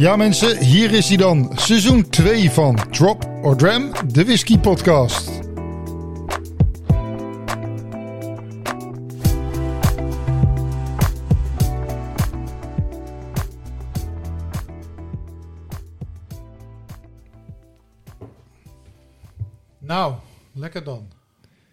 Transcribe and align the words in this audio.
Ja 0.00 0.16
mensen, 0.16 0.64
hier 0.64 0.92
is 0.92 1.08
hij 1.08 1.16
dan. 1.16 1.52
Seizoen 1.54 2.08
2 2.08 2.50
van 2.50 2.76
Drop 2.90 3.24
or 3.42 3.56
Dram, 3.56 3.92
de 4.12 4.24
whisky 4.24 4.58
podcast. 4.58 5.30
Nou, 19.78 20.14
lekker 20.52 20.84
dan. 20.84 21.08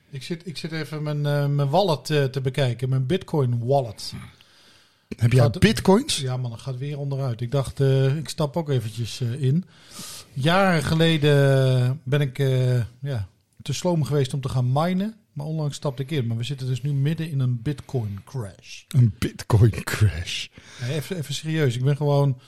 Ik 0.09 0.23
zit, 0.23 0.48
ik 0.48 0.58
zit 0.58 0.72
even 0.72 1.04
mijn, 1.04 1.26
eh, 1.26 1.48
mijn 1.48 1.70
wallet 1.70 2.09
eh, 2.09 2.23
te 2.23 2.42
bekijken, 2.42 2.90
mijn 2.90 3.06
Bitcoin 3.06 3.66
wallet. 3.66 4.14
Heb 5.18 5.32
jij 5.32 5.42
Gaat- 5.42 5.60
bitcoins? 5.60 6.20
Ja 6.20 6.38
man, 6.38 6.52
dat 6.52 6.62
gaat 6.62 6.78
weer 6.78 6.98
onderuit. 7.00 7.42
Ik 7.42 7.52
dacht, 7.52 7.80
eh, 7.80 8.16
ik 8.16 8.30
stap 8.30 8.58
ook 8.58 8.70
eventjes 8.70 9.22
eh, 9.22 9.42
in. 9.42 9.66
Jaren 10.34 10.84
geleden 10.84 12.02
ben 12.04 12.22
ik 12.22 12.40
eh, 12.40 12.76
ja, 13.02 13.28
te 13.62 13.74
sloom 13.74 14.04
geweest 14.04 14.34
om 14.34 14.42
te 14.42 14.50
gaan 14.50 14.72
minen. 14.72 15.16
Maar 15.34 15.46
onlangs 15.46 15.76
stapte 15.76 16.02
ik 16.04 16.12
in. 16.12 16.28
Maar 16.28 16.38
we 16.38 16.44
zitten 16.44 16.68
dus 16.68 16.82
nu 16.82 16.94
midden 16.94 17.30
in 17.30 17.40
een 17.40 17.62
Bitcoin 17.62 18.22
crash. 18.26 18.84
Een 18.88 19.14
bitcoin 19.20 19.84
crash. 19.84 20.48
Nee, 20.82 20.96
even, 20.96 21.18
even 21.18 21.34
serieus. 21.34 21.76
Ik 21.76 21.84
ben 21.84 21.98
gewoon 21.98 22.40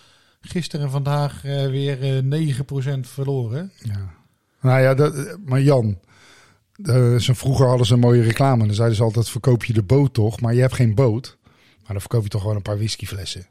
gisteren 0.41 0.85
en 0.85 0.91
vandaag 0.91 1.41
weer 1.41 2.01
eh 2.01 2.23
9% 2.23 2.99
verloren. 2.99 3.71
Ja. 3.83 4.13
Nou 4.61 4.81
ja, 4.81 4.93
dat, 4.93 5.37
maar 5.45 5.61
Jan, 5.61 5.99
zo 7.19 7.33
vroeger 7.33 7.67
hadden 7.67 7.85
ze 7.85 7.93
een 7.93 7.99
mooie 7.99 8.21
reclame. 8.21 8.65
Dan 8.65 8.75
zeiden 8.75 8.97
ze 8.97 9.03
altijd, 9.03 9.29
verkoop 9.29 9.63
je 9.63 9.73
de 9.73 9.83
boot 9.83 10.13
toch? 10.13 10.41
Maar 10.41 10.53
je 10.53 10.61
hebt 10.61 10.73
geen 10.75 10.95
boot. 10.95 11.37
Maar 11.89 11.97
dan 11.97 12.07
verkoop 12.07 12.23
je 12.23 12.29
toch 12.29 12.41
gewoon 12.41 12.55
een 12.55 12.61
paar 12.61 12.77
whiskyflessen. 12.77 13.47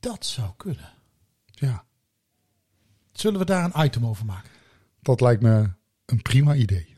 Dat 0.00 0.26
zou 0.26 0.50
kunnen. 0.56 0.92
Ja, 1.44 1.84
Zullen 3.12 3.38
we 3.38 3.44
daar 3.44 3.64
een 3.64 3.84
item 3.84 4.06
over 4.06 4.26
maken? 4.26 4.50
dat 5.00 5.20
lijkt 5.20 5.42
me 5.42 5.70
een 6.06 6.22
prima 6.22 6.54
idee. 6.54 6.94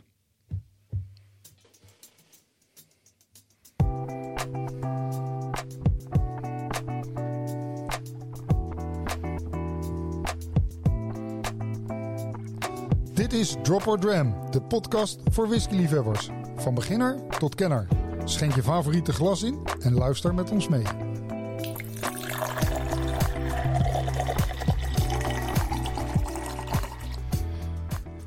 Dit 13.15 13.33
is 13.33 13.57
Drop 13.63 13.87
or 13.87 13.99
Dram, 13.99 14.51
de 14.51 14.63
podcast 14.63 15.21
voor 15.25 15.49
whiskyliefhebbers. 15.49 16.31
Van 16.57 16.75
beginner 16.75 17.27
tot 17.39 17.55
kenner. 17.55 18.08
Schenk 18.29 18.55
je 18.55 18.63
favoriete 18.63 19.13
glas 19.13 19.43
in 19.43 19.59
en 19.81 19.93
luister 19.95 20.35
met 20.35 20.51
ons 20.51 20.69
mee. 20.69 20.83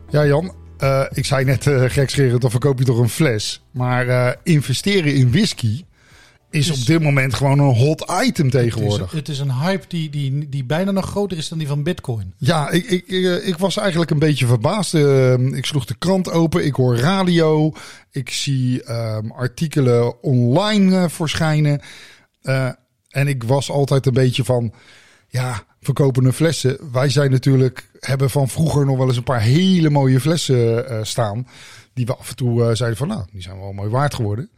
Ja, 0.10 0.26
Jan. 0.26 0.54
eh, 0.78 1.06
ik 1.10 1.26
zei 1.26 1.46
net 1.46 1.66
uh, 1.66 1.84
gekscherend, 1.88 2.42
dan 2.42 2.52
verkoop 2.52 2.80
je 2.80 2.86
toch 2.86 2.98
een 2.98 3.10
fles. 3.10 3.64
Maar 3.72 4.08
eh, 4.08 4.34
investeren 4.44 5.14
in 5.16 5.32
whisky 5.32 5.84
is 6.52 6.72
op 6.72 6.86
dit 6.86 7.02
moment 7.02 7.34
gewoon 7.34 7.60
een 7.60 7.76
hot 7.76 8.12
item 8.24 8.46
Het 8.46 8.54
tegenwoordig. 8.54 9.12
is, 9.12 9.20
het 9.20 9.30
is 9.30 9.40
een 9.40 9.54
hype 9.54 9.86
die, 9.88 10.10
die, 10.10 10.50
die 10.50 10.64
bijna 10.64 10.92
nog 10.92 11.06
groter 11.06 11.38
is 11.38 11.50
dan 11.50 11.58
die 11.58 11.68
van 11.68 11.84
Bitcoin. 11.84 12.34
Ja, 12.38 12.70
ik, 12.70 12.86
ik, 12.86 13.08
ik, 13.08 13.44
ik 13.44 13.58
was 13.58 13.78
eigenlijk 13.78 14.12
een 14.12 14.20
beetje 14.20 14.46
verbaasd. 14.46 14.94
Eh, 14.94 15.34
ik 15.34 15.66
sloeg 15.66 15.86
de 15.86 15.96
krant 15.98 16.32
open, 16.32 16.66
ik 16.66 16.76
hoor 16.76 16.98
radio, 16.98 17.74
ik 18.12 18.30
zie 18.30 18.84
ehm, 18.84 19.32
artikelen 19.32 20.24
online 20.24 20.98
eh, 20.98 21.10
verschijnen. 21.10 21.82
Eh, 22.42 22.70
en 23.10 23.28
ik 23.28 23.44
was 23.44 23.70
altijd 23.70 24.06
een 24.06 24.14
beetje 24.14 24.44
van, 24.44 24.74
ja, 25.28 25.64
verkopende 25.82 26.34
flessen. 26.34 26.92
Wij 26.92 27.10
zijn 27.10 27.32
natuurlijk, 27.32 27.90
hebben 28.00 28.30
van 28.30 28.50
vroeger 28.50 28.86
nog 28.86 28.98
wel 28.98 29.08
eens 29.08 29.18
een 29.18 29.24
paar 29.24 29.42
hele 29.42 29.90
mooie 29.90 30.20
flessen 30.20 30.90
eh, 30.90 31.00
staan. 31.04 31.48
Die 31.94 32.06
we 32.06 32.16
af 32.16 32.30
en 32.30 32.36
toe 32.36 32.64
eh, 32.64 32.76
zeiden 32.76 32.98
van, 32.98 33.08
nou, 33.08 33.26
die 33.32 33.42
zijn 33.42 33.60
wel 33.60 33.74
mooi 33.74 33.90
waard 33.90 34.14
geworden. 34.14 34.50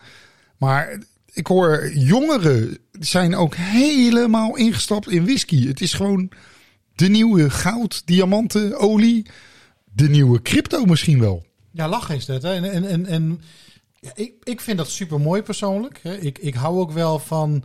Maar 0.57 0.97
ik 1.33 1.47
hoor 1.47 1.93
jongeren 1.93 2.77
zijn 2.91 3.35
ook 3.35 3.55
helemaal 3.55 4.55
ingestapt 4.55 5.09
in 5.09 5.23
whisky. 5.23 5.67
Het 5.67 5.81
is 5.81 5.93
gewoon 5.93 6.29
de 6.95 7.09
nieuwe 7.09 7.49
goud, 7.49 8.01
diamanten, 8.05 8.79
olie. 8.79 9.25
De 9.95 10.09
nieuwe 10.09 10.41
crypto 10.41 10.85
misschien 10.85 11.19
wel. 11.19 11.45
Ja, 11.71 11.87
lachen 11.87 12.15
is 12.15 12.25
dat. 12.25 12.41
Hè? 12.41 12.53
En, 12.53 12.85
en, 12.85 13.05
en, 13.05 13.41
ik, 14.15 14.33
ik 14.43 14.61
vind 14.61 14.77
dat 14.77 14.89
super 14.89 15.19
mooi 15.21 15.41
persoonlijk. 15.41 15.99
Hè? 16.03 16.17
Ik, 16.17 16.37
ik 16.37 16.53
hou 16.53 16.79
ook 16.79 16.91
wel 16.91 17.19
van, 17.19 17.63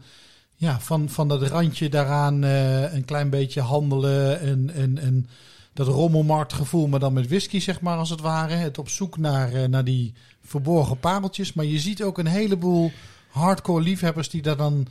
ja, 0.55 0.81
van, 0.81 1.09
van 1.09 1.29
dat 1.29 1.43
randje 1.43 1.89
daaraan 1.89 2.45
eh, 2.45 2.95
een 2.95 3.05
klein 3.05 3.31
beetje 3.31 3.61
handelen. 3.61 4.41
En, 4.41 4.71
en, 4.75 4.99
en 4.99 5.29
dat 5.73 5.87
rommelmarktgevoel, 5.87 6.87
maar 6.87 7.01
dan 7.01 7.13
met 7.13 7.29
whisky, 7.29 7.61
zeg 7.61 7.81
maar, 7.81 7.99
als 7.99 8.11
het 8.11 8.21
ware. 8.21 8.55
Het 8.55 8.79
op 8.79 8.89
zoek 8.89 9.19
naar, 9.19 9.53
eh, 9.53 9.69
naar 9.69 9.85
die 9.85 10.15
verborgen 10.43 10.99
pareltjes. 10.99 11.53
Maar 11.53 11.65
je 11.65 11.79
ziet 11.79 12.03
ook 12.03 12.19
een 12.19 12.27
heleboel 12.27 12.93
hardcore 13.39 13.83
liefhebbers 13.83 14.31
die 14.31 14.43
daar 14.43 14.57
dan... 14.57 14.87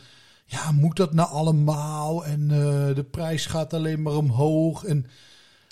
Ja, 0.46 0.72
moet 0.72 0.96
dat 0.96 1.13
nou 1.13 1.30
allemaal? 1.30 2.25
En 2.25 2.41
eh, 2.52 2.96
de 2.96 3.06
prijs 3.12 3.46
gaat 3.46 3.74
alleen 3.74 4.02
maar 4.02 4.13
omhoog. 4.13 4.84
En 4.84 5.06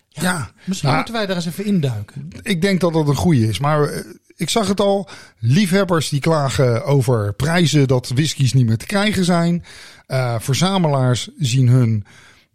ja, 0.09 0.21
Ja, 0.21 0.51
misschien 0.65 0.87
nou- 0.89 0.95
moeten 0.95 1.13
wij 1.15 1.25
daar 1.25 1.35
eens 1.35 1.45
even 1.45 1.65
induiken. 1.65 2.27
Ik 2.41 2.61
denk 2.61 2.81
dat 2.81 2.93
dat 2.93 3.07
een 3.07 3.15
goede 3.15 3.47
is. 3.47 3.59
Maar 3.59 3.83
eh, 3.83 3.99
ik 4.35 4.49
zag 4.49 4.67
het 4.67 4.79
al. 4.79 5.09
Liefhebbers 5.39 6.09
die 6.09 6.19
klagen 6.19 6.85
over 6.85 7.33
prijzen 7.33 7.87
dat 7.87 8.07
whiskies 8.15 8.53
niet 8.53 8.65
meer 8.65 8.77
te 8.77 8.85
krijgen 8.85 9.25
zijn. 9.25 9.63
Eh, 10.07 10.35
verzamelaars 10.39 11.29
zien 11.37 11.67
hun 11.67 12.05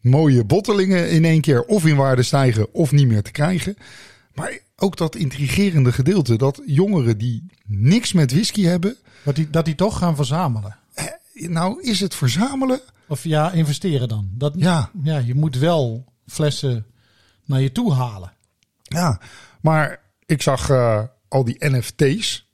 mooie 0.01 0.45
bottelingen 0.45 1.11
in 1.11 1.25
één 1.25 1.41
keer 1.41 1.63
of 1.63 1.87
in 1.87 1.97
waarde 1.97 2.23
stijgen 2.23 2.75
of 2.75 2.93
niet 2.93 3.07
meer 3.07 3.23
te 3.23 3.31
krijgen. 3.31 3.77
Maar 4.35 4.59
ook 4.77 4.97
dat 4.97 5.15
intrigerende 5.15 5.93
gedeelte 5.93 6.37
dat 6.37 6.63
jongeren 6.67 7.19
die 7.19 7.47
niks 7.67 8.13
met 8.13 8.33
whisky 8.33 8.63
hebben. 8.63 8.97
Dat 9.25 9.37
die, 9.37 9.51
dat 9.51 9.65
die 9.65 9.75
toch 9.75 9.99
gaan 9.99 10.17
verzamelen. 10.17 10.77
Nou, 11.33 11.83
is 11.83 12.01
het 12.01 12.15
verzamelen? 12.15 12.81
Of 13.09 13.25
ja, 13.25 13.53
investeren 13.53 14.09
dan. 14.09 14.31
Dat, 14.33 14.55
Ja. 14.57 14.91
ja, 15.03 15.19
je 15.19 15.35
moet 15.35 15.57
wel 15.59 16.05
flessen 16.27 16.87
naar 17.45 17.61
je 17.61 17.73
toe 17.73 17.93
halen. 17.93 18.33
Ja, 18.83 19.21
maar 19.61 20.01
ik 20.27 20.43
zag 20.43 20.71
eh, 20.71 21.03
al 21.29 21.45
die 21.45 21.57
NFT's 21.59 22.50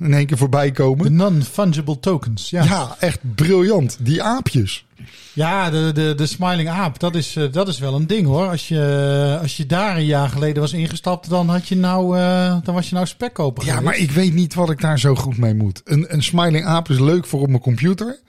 in 0.00 0.14
één 0.14 0.26
keer 0.26 0.36
voorbij 0.36 0.66
De 0.66 0.72
komen. 0.72 1.14
non-fungible 1.14 2.00
tokens. 2.00 2.50
Ja, 2.50 2.62
ja. 2.62 2.68
Ja, 2.70 2.96
echt 2.98 3.18
briljant. 3.34 3.96
Die 4.00 4.22
aapjes. 4.22 4.86
de, 5.34 5.90
de, 5.94 6.14
de 6.16 6.26
smiling 6.26 6.68
aap, 6.68 6.98
dat 7.00 7.14
is, 7.14 7.36
eh, 7.36 7.52
dat 7.52 7.68
is 7.68 7.78
wel 7.78 7.94
een 7.94 8.06
ding 8.06 8.26
hoor. 8.26 8.48
Als 8.48 8.68
je, 8.68 9.38
als 9.42 9.56
je 9.56 9.66
daar 9.66 9.96
een 9.96 10.04
jaar 10.04 10.28
geleden 10.28 10.62
was 10.62 10.72
ingestapt, 10.72 11.28
dan, 11.28 11.48
had 11.48 11.68
je 11.68 11.76
nou, 11.76 12.18
eh, 12.18 12.56
dan 12.62 12.74
was 12.74 12.88
je 12.88 12.94
nou 12.94 13.06
spekkoper 13.06 13.64
Ja, 13.64 13.80
maar 13.80 13.96
ik 13.96 14.10
weet 14.10 14.34
niet 14.34 14.54
wat 14.54 14.70
ik 14.70 14.80
daar 14.80 14.98
zo 14.98 15.14
goed 15.14 15.38
mee 15.38 15.54
moet. 15.54 15.80
Een, 15.84 16.14
een 16.14 16.22
smiling 16.22 16.64
aap 16.66 16.88
is 16.90 16.98
leuk 16.98 17.26
voor 17.26 17.40
op 17.40 17.48
mijn 17.48 17.60
computer. 17.60 18.20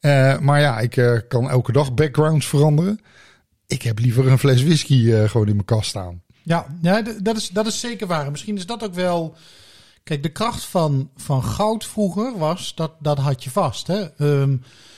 Eh, 0.00 0.38
maar 0.38 0.60
ja, 0.60 0.78
ik 0.78 0.96
eh, 0.96 1.18
kan 1.28 1.50
elke 1.50 1.72
dag 1.72 1.94
backgrounds 1.94 2.46
veranderen. 2.46 3.00
Ik 3.66 3.82
heb 3.82 3.98
liever 3.98 4.26
een 4.26 4.38
fles 4.38 4.62
whisky 4.62 5.12
eh, 5.12 5.28
gewoon 5.28 5.46
in 5.46 5.52
mijn 5.54 5.64
kast 5.64 5.88
staan. 5.88 6.22
Ja, 6.42 6.66
ja 6.82 7.02
dat, 7.22 7.36
is, 7.36 7.48
dat 7.48 7.66
is 7.66 7.80
zeker 7.80 8.06
waar. 8.06 8.24
En 8.24 8.30
Misschien 8.30 8.56
is 8.56 8.66
dat 8.66 8.84
ook 8.84 8.94
wel. 8.94 9.36
Kijk, 10.08 10.22
de 10.22 10.28
kracht 10.28 10.64
van, 10.64 11.10
van 11.16 11.44
goud 11.44 11.84
vroeger 11.84 12.38
was 12.38 12.74
dat, 12.74 12.92
dat 13.00 13.18
had 13.18 13.44
je 13.44 13.50
vast. 13.50 13.86
Hè? 13.86 14.00
Ehm, 14.16 14.56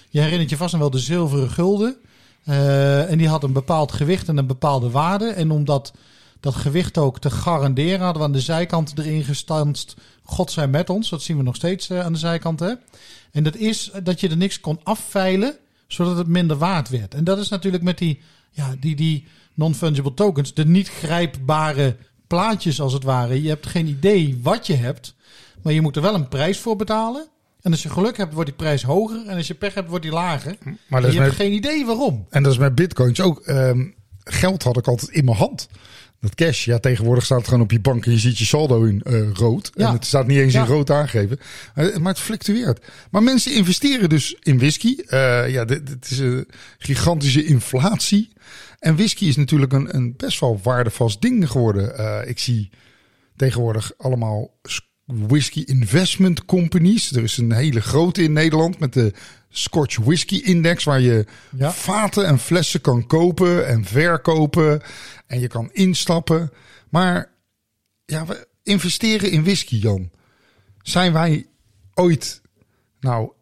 je 0.09 0.21
herinnert 0.21 0.50
je 0.50 0.56
vast 0.56 0.72
nog 0.72 0.81
wel 0.81 0.91
de 0.91 0.98
zilveren 0.98 1.50
gulden. 1.50 1.97
Eh, 2.44 3.10
en 3.10 3.19
die 3.19 3.28
had 3.28 3.43
een 3.43 3.53
bepaald 3.53 3.93
gewicht 3.93 4.28
en 4.28 4.37
een 4.37 4.47
bepaalde 4.47 4.91
waarde. 4.91 5.28
En 5.28 5.50
om 5.50 5.65
dat, 5.65 5.93
gewicht 6.41 6.99
ook 6.99 7.19
te 7.19 7.31
garanderen, 7.31 8.00
hadden 8.00 8.19
we 8.23 8.29
aan 8.29 8.34
de 8.34 8.40
zijkant 8.40 8.99
erin 8.99 9.25
gestanst. 9.25 9.96
God 10.23 10.50
zij 10.50 10.69
met 10.69 10.90
ons. 10.90 11.11
Dat 11.11 11.23
zien 11.23 11.37
we 11.37 11.43
nog 11.43 11.56
steeds 11.56 11.90
eh, 11.90 12.00
aan 12.00 12.12
de 12.12 12.19
zijkant. 12.19 12.61
Hè? 12.61 12.73
En 13.32 13.43
dat 13.43 13.56
is 13.56 13.90
dat 14.02 14.20
je 14.20 14.29
er 14.29 14.37
niks 14.37 14.61
kon 14.61 14.81
afveilen, 14.82 15.56
zodat 15.87 16.17
het 16.17 16.26
minder 16.26 16.56
waard 16.56 16.88
werd. 16.88 17.14
En 17.14 17.25
dat 17.25 17.38
is 17.38 17.49
natuurlijk 17.49 17.82
met 17.82 17.99
die, 17.99 18.20
ja, 18.50 18.75
die, 18.81 18.96
die 18.96 19.26
non-fungible 19.55 20.14
tokens, 20.14 20.55
de 20.55 20.67
niet 20.67 20.88
grijpbare 20.88 21.96
plaatjes 22.31 22.81
als 22.81 22.93
het 22.93 23.03
ware. 23.03 23.43
Je 23.43 23.49
hebt 23.49 23.67
geen 23.67 23.87
idee 23.87 24.41
wat 24.43 24.67
je 24.67 24.75
hebt, 24.75 25.15
maar 25.62 25.73
je 25.73 25.81
moet 25.81 25.97
er 25.97 26.03
wel 26.03 26.15
een 26.15 26.29
prijs 26.29 26.59
voor 26.59 26.77
betalen. 26.77 27.29
En 27.61 27.71
als 27.71 27.82
je 27.82 27.91
geluk 27.91 28.17
hebt, 28.17 28.32
wordt 28.32 28.49
die 28.49 28.59
prijs 28.59 28.82
hoger. 28.82 29.27
En 29.27 29.37
als 29.37 29.47
je 29.47 29.55
pech 29.55 29.75
hebt, 29.75 29.88
wordt 29.88 30.05
die 30.05 30.12
lager. 30.12 30.56
Maar 30.87 31.12
je 31.12 31.21
hebt 31.21 31.35
geen 31.35 31.53
idee 31.53 31.87
waarom. 31.87 32.27
en 32.31 32.43
dat 32.43 32.53
is 32.53 32.59
met 32.59 32.75
bitcoins 32.75 33.21
ook. 33.21 33.41
Ehm, 33.41 33.87
geld 34.25 34.62
had 34.62 34.77
ik 34.77 34.87
altijd 34.87 35.11
in 35.11 35.25
mijn 35.25 35.37
hand. 35.37 35.69
Dat 36.20 36.34
cash, 36.34 36.64
ja, 36.64 36.78
tegenwoordig 36.78 37.25
staat 37.25 37.38
het 37.38 37.49
gewoon 37.49 37.62
op 37.62 37.70
je 37.70 37.81
bank 37.81 38.06
en 38.06 38.12
je 38.12 38.19
ziet 38.19 38.38
je 38.38 38.44
saldo 38.44 38.82
in 38.84 39.02
eh, 39.02 39.31
rood. 39.32 39.70
Ja. 39.75 39.87
En 39.88 39.93
het 39.93 40.06
staat 40.06 40.26
niet 40.26 40.38
eens 40.38 40.52
Ja. 40.52 40.61
in 40.61 40.67
rood 40.67 40.90
aangegeven. 40.90 41.38
Eh, 41.75 41.96
maar 41.96 42.12
het 42.12 42.22
fluctueert. 42.22 42.84
Maar 43.11 43.22
mensen 43.22 43.55
investeren 43.55 44.08
dus 44.08 44.37
in 44.40 44.58
whisky. 44.58 44.96
Eh, 45.06 45.50
ja, 45.50 45.64
dit, 45.64 45.87
dit 45.87 46.11
is 46.11 46.19
een 46.19 46.49
gigantische 46.78 47.44
inflatie. 47.44 48.32
En 48.78 48.96
whisky 48.96 49.25
is 49.25 49.37
natuurlijk 49.37 49.72
een, 49.72 49.94
een 49.96 50.14
best 50.17 50.40
wel 50.40 50.61
waardevast 50.62 51.20
ding 51.20 51.50
geworden. 51.50 52.28
Ik 52.28 52.38
zie 52.38 52.70
tegenwoordig 53.37 53.93
allemaal 53.96 54.50
whisky 55.14 55.60
investment 55.66 56.44
companies. 56.44 57.12
Er 57.12 57.22
is 57.22 57.36
een 57.36 57.52
hele 57.52 57.80
grote 57.80 58.22
in 58.22 58.32
Nederland 58.32 58.78
met 58.78 58.92
de 58.92 59.12
Scotch 59.48 59.96
Whisky 59.98 60.36
Index, 60.36 60.84
waar 60.84 61.00
je 61.00 61.26
Ja. 61.56 61.72
vaten 61.72 62.26
en 62.26 62.38
flessen 62.38 62.80
kan 62.80 63.06
kopen 63.06 63.66
en 63.66 63.84
verkopen. 63.84 64.82
En 65.26 65.40
je 65.40 65.46
kan 65.48 65.70
instappen. 65.72 66.50
Maar 66.90 67.32
ja, 68.04 68.26
we 68.26 68.48
investeren 68.62 69.30
in 69.30 69.42
whisky, 69.42 69.76
Jan. 69.76 70.10
Zijn 70.82 71.12
wij 71.12 71.46
ooit 71.94 72.40
nou 73.00 73.32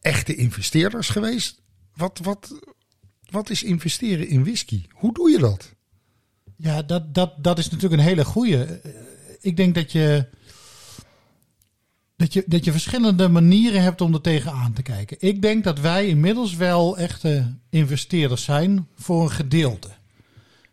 echte 0.00 0.34
investeerders 0.34 1.08
geweest? 1.08 1.60
Wat, 1.94 2.20
wat, 2.22 2.60
wat 3.30 3.50
is 3.50 3.62
investeren 3.62 4.28
in 4.28 4.42
whisky? 4.44 4.84
Hoe 4.92 5.12
doe 5.14 5.30
je 5.30 5.38
dat? 5.38 5.74
Ja, 6.56 6.82
dat, 6.82 7.14
dat, 7.14 7.44
dat 7.44 7.58
is 7.58 7.70
natuurlijk 7.70 8.00
een 8.02 8.08
hele 8.08 8.24
goeie. 8.24 8.64
Eh, 8.64 8.90
Ik 9.40 9.56
denk 9.56 9.74
dat 9.74 9.92
je, 9.92 10.26
dat, 12.18 12.32
je, 12.32 12.44
dat 12.46 12.64
je 12.64 12.72
verschillende 12.72 13.28
manieren 13.28 13.82
hebt 13.82 14.00
om 14.00 14.14
er 14.14 14.20
tegenaan 14.20 14.72
te 14.72 14.82
kijken. 14.82 15.16
Ik 15.20 15.42
denk 15.42 15.64
dat 15.64 15.80
wij 15.80 16.06
inmiddels 16.06 16.54
wel 16.54 16.98
echte 16.98 17.54
investeerders 17.70 18.44
zijn 18.44 18.88
voor 18.94 19.22
een 19.22 19.30
gedeelte. 19.30 19.88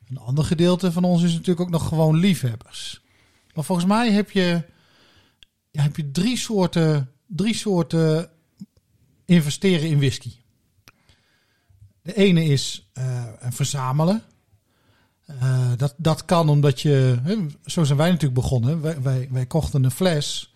Een 0.09 0.17
ander 0.17 0.43
gedeelte 0.43 0.91
van 0.91 1.03
ons 1.03 1.23
is 1.23 1.31
natuurlijk 1.31 1.59
ook 1.59 1.69
nog 1.69 1.87
gewoon 1.87 2.15
liefhebbers. 2.15 3.01
Maar 3.53 3.63
volgens 3.63 3.87
mij 3.87 4.11
heb 4.11 4.31
je, 4.31 4.63
heb 5.71 5.95
je 5.95 6.11
drie, 6.11 6.37
soorten, 6.37 7.11
drie 7.27 7.55
soorten 7.55 8.29
investeren 9.25 9.89
in 9.89 9.97
whisky. 9.97 10.31
De 12.01 12.13
ene 12.13 12.45
is 12.45 12.89
eh, 12.93 13.23
verzamelen. 13.39 14.23
Eh, 15.25 15.71
dat, 15.77 15.93
dat 15.97 16.25
kan 16.25 16.49
omdat 16.49 16.81
je, 16.81 17.17
zo 17.65 17.83
zijn 17.83 17.97
wij 17.97 18.09
natuurlijk 18.09 18.41
begonnen. 18.41 18.81
Wij, 18.81 19.01
wij, 19.01 19.27
wij 19.31 19.45
kochten 19.45 19.83
een 19.83 19.91
fles. 19.91 20.53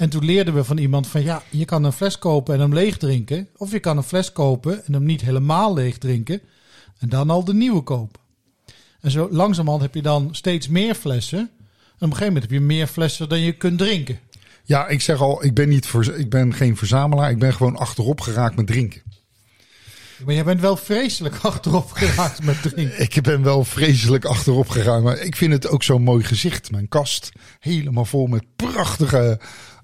En 0.00 0.08
toen 0.08 0.24
leerden 0.24 0.54
we 0.54 0.64
van 0.64 0.78
iemand 0.78 1.06
van 1.06 1.22
ja, 1.22 1.42
je 1.50 1.64
kan 1.64 1.84
een 1.84 1.92
fles 1.92 2.18
kopen 2.18 2.54
en 2.54 2.60
hem 2.60 2.74
leeg 2.74 2.96
drinken. 2.96 3.48
Of 3.56 3.70
je 3.70 3.78
kan 3.78 3.96
een 3.96 4.02
fles 4.02 4.32
kopen 4.32 4.84
en 4.84 4.92
hem 4.92 5.04
niet 5.04 5.20
helemaal 5.20 5.74
leeg 5.74 5.98
drinken. 5.98 6.40
En 6.98 7.08
dan 7.08 7.30
al 7.30 7.44
de 7.44 7.54
nieuwe 7.54 7.82
kopen. 7.82 8.20
En 9.00 9.10
zo 9.10 9.28
langzamerhand 9.30 9.82
heb 9.82 9.94
je 9.94 10.02
dan 10.02 10.28
steeds 10.32 10.68
meer 10.68 10.94
flessen. 10.94 11.38
En 11.38 11.46
op 11.46 11.50
een 12.00 12.08
gegeven 12.08 12.26
moment 12.26 12.42
heb 12.42 12.52
je 12.52 12.60
meer 12.60 12.86
flessen 12.86 13.28
dan 13.28 13.40
je 13.40 13.52
kunt 13.52 13.78
drinken. 13.78 14.18
Ja, 14.64 14.88
ik 14.88 15.00
zeg 15.00 15.20
al, 15.20 15.44
ik 15.44 15.54
ben, 15.54 15.68
niet 15.68 15.86
voor, 15.86 16.14
ik 16.14 16.30
ben 16.30 16.54
geen 16.54 16.76
verzamelaar. 16.76 17.30
Ik 17.30 17.38
ben 17.38 17.54
gewoon 17.54 17.76
achterop 17.76 18.20
geraakt 18.20 18.56
met 18.56 18.66
drinken. 18.66 19.02
Maar 20.24 20.34
jij 20.34 20.44
bent 20.44 20.60
wel 20.60 20.76
vreselijk 20.76 21.36
achterop 21.50 21.92
geraakt 21.92 22.42
met 22.42 22.62
drinken. 22.62 23.00
Ik 23.08 23.22
ben 23.22 23.42
wel 23.42 23.64
vreselijk 23.64 24.24
achterop 24.24 24.68
gegaan. 24.68 25.02
Maar 25.02 25.18
ik 25.18 25.36
vind 25.36 25.52
het 25.52 25.68
ook 25.68 25.82
zo'n 25.82 26.02
mooi 26.02 26.24
gezicht. 26.24 26.70
Mijn 26.70 26.88
kast 26.88 27.32
helemaal 27.58 28.04
vol 28.04 28.26
met 28.26 28.44
prachtige, 28.56 29.40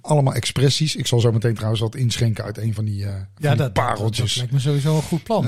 allemaal 0.06 0.35
expressies. 0.35 0.97
Ik 0.97 1.06
zal 1.06 1.20
zo 1.20 1.32
meteen 1.32 1.55
trouwens 1.55 1.81
wat 1.81 1.94
inschenken 1.94 2.44
uit 2.44 2.58
een 2.58 2.75
van 2.75 2.85
die, 2.85 3.03
van 3.05 3.12
die 3.35 3.49
Ja, 3.49 3.55
dat, 3.55 3.73
pareltjes. 3.73 4.29
dat 4.29 4.37
lijkt 4.37 4.53
me 4.53 4.58
sowieso 4.58 4.97
een 4.97 5.03
goed 5.03 5.23
plan. 5.23 5.44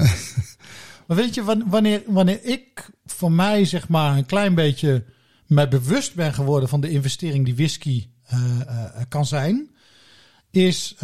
maar 1.06 1.16
weet 1.16 1.34
je, 1.34 1.44
wan- 1.44 1.64
wanneer, 1.68 2.02
wanneer 2.06 2.44
ik 2.44 2.90
voor 3.06 3.32
mij 3.32 3.64
zeg 3.64 3.88
maar 3.88 4.16
een 4.16 4.26
klein 4.26 4.54
beetje 4.54 5.04
mij 5.46 5.68
bewust 5.68 6.14
ben 6.14 6.34
geworden 6.34 6.68
van 6.68 6.80
de 6.80 6.90
investering 6.90 7.44
die 7.44 7.54
whisky 7.54 8.06
eh, 8.26 8.60
eh, 8.60 9.02
kan 9.08 9.26
zijn, 9.26 9.70
is 10.50 10.94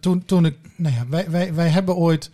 toen, 0.00 0.24
toen 0.24 0.44
ik, 0.44 0.56
nou 0.76 0.94
ja, 0.94 1.06
wij, 1.08 1.30
wij, 1.30 1.54
wij 1.54 1.68
hebben 1.68 1.96
ooit 1.96 2.30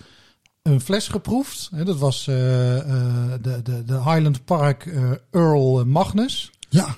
een 0.62 0.80
fles 0.80 1.08
geproefd. 1.08 1.70
Hè, 1.74 1.84
dat 1.84 1.98
was 1.98 2.24
de, 2.24 3.38
de, 3.62 3.84
de 3.84 3.94
Highland 3.94 4.44
Park 4.44 4.86
Earl 5.30 5.84
Magnus. 5.86 6.50
Ja, 6.68 6.96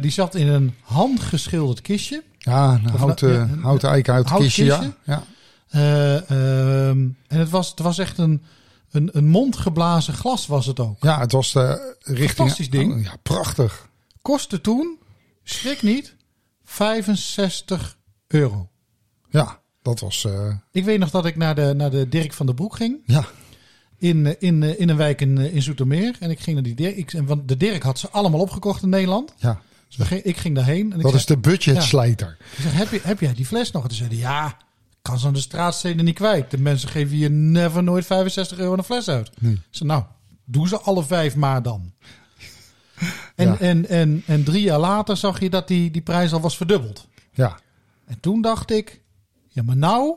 die 0.00 0.10
zat 0.10 0.34
in 0.34 0.48
een 0.48 0.74
handgeschilderd 0.82 1.80
kistje. 1.80 2.22
ja 2.38 2.72
een 2.74 2.92
Of 2.94 3.00
houten, 3.00 3.28
nou, 3.28 3.46
ja, 3.48 3.52
een- 3.52 3.62
houten 3.62 3.88
eikenhouten 3.88 4.30
houten 4.32 4.52
kistje. 4.52 4.64
Ja. 4.64 4.92
Ja. 5.04 5.22
Eh, 5.68 6.14
ehm, 6.30 6.98
en 7.26 7.38
het 7.38 7.50
was, 7.50 7.70
het 7.70 7.78
was 7.78 7.98
echt 7.98 8.18
een, 8.18 8.42
een, 8.90 9.10
een 9.12 9.26
mondgeblazen 9.28 10.14
glas 10.14 10.46
was 10.46 10.66
het 10.66 10.80
ook. 10.80 11.02
ja, 11.02 11.18
het 11.20 11.32
was 11.32 11.52
de 11.52 11.96
richting... 12.02 12.30
Fantastisch 12.30 12.70
ding. 12.70 12.92
Oh, 12.92 13.02
ja, 13.02 13.16
prachtig. 13.22 13.88
Kostte 14.22 14.60
toen, 14.60 14.98
schrik 15.44 15.82
niet, 15.82 16.14
65 16.64 17.96
euro. 18.28 18.68
Ja, 19.30 19.60
dat 19.82 20.00
was... 20.00 20.24
eh, 20.24 20.54
Ik 20.72 20.84
weet 20.84 20.98
nog 20.98 21.10
dat 21.10 21.26
ik 21.26 21.36
naar 21.36 21.54
de, 21.54 21.72
naar 21.76 21.90
de 21.90 22.08
Dirk 22.08 22.32
van 22.32 22.46
der 22.46 22.54
Broek 22.54 22.76
ging. 22.76 22.96
ja, 23.04 23.24
In, 23.98 24.26
eh, 24.26 24.34
in, 24.38 24.62
eh, 24.62 24.80
in 24.80 24.88
een 24.88 24.96
wijk 24.96 25.20
in, 25.20 25.38
eh, 25.38 25.54
in 25.54 25.62
Zoetermeer. 25.62 26.16
En 26.20 26.30
ik 26.30 26.40
ging 26.40 26.54
naar 26.54 26.64
die 26.64 26.74
Dirk. 26.74 26.96
Ik, 26.96 27.12
en 27.12 27.26
want 27.26 27.48
de 27.48 27.56
Dirk 27.56 27.82
had 27.82 27.98
ze 27.98 28.08
allemaal 28.10 28.40
opgekocht 28.40 28.82
in 28.82 28.88
Nederland. 28.88 29.34
ja. 29.36 29.60
Dus 29.96 30.10
ik 30.10 30.36
ging 30.36 30.54
daarheen. 30.54 30.92
En 30.92 30.96
ik 30.98 31.02
Dat 31.04 31.14
is 31.14 31.26
de 31.26 31.38
budgetslijter. 31.38 32.36
ik 32.56 32.62
zeg, 32.62 32.72
heb, 32.72 32.90
je, 32.90 33.00
heb 33.02 33.20
jij 33.20 33.34
die 33.34 33.46
fles 33.46 33.70
nog? 33.70 33.82
En 33.82 33.88
toen 33.88 33.96
zeiden 33.98 34.18
ja, 34.18 34.56
kan 35.02 35.18
ze 35.18 35.26
aan 35.26 35.32
de 35.32 35.40
straatsteden 35.40 36.04
niet 36.04 36.14
kwijt. 36.14 36.50
De 36.50 36.58
mensen 36.58 36.88
geven 36.88 37.16
hier 37.16 37.30
never 37.30 37.82
nooit 37.82 38.06
65 38.06 38.58
euro 38.58 38.72
een 38.76 38.84
fles 38.84 39.08
uit. 39.08 39.30
Nee. 39.40 39.52
Ik 39.52 39.60
zei, 39.70 39.88
nou, 39.88 40.02
doe 40.44 40.68
ze 40.68 40.78
alle 40.80 41.04
vijf 41.04 41.36
maar 41.36 41.62
dan. 41.62 41.92
En, 43.34 43.46
Ja. 43.48 43.58
en, 43.58 43.88
en, 43.88 44.22
en 44.26 44.44
drie 44.44 44.62
jaar 44.62 44.78
later 44.78 45.16
zag 45.16 45.40
je 45.40 45.50
dat 45.50 45.68
die, 45.68 45.90
die 45.90 46.02
prijs 46.02 46.32
al 46.32 46.40
was 46.40 46.56
verdubbeld. 46.56 47.08
Ja, 47.32 47.58
En 48.06 48.20
toen 48.20 48.40
dacht 48.42 48.70
ik, 48.70 49.00
ja, 49.48 49.62
maar 49.62 49.76
nou, 49.76 50.16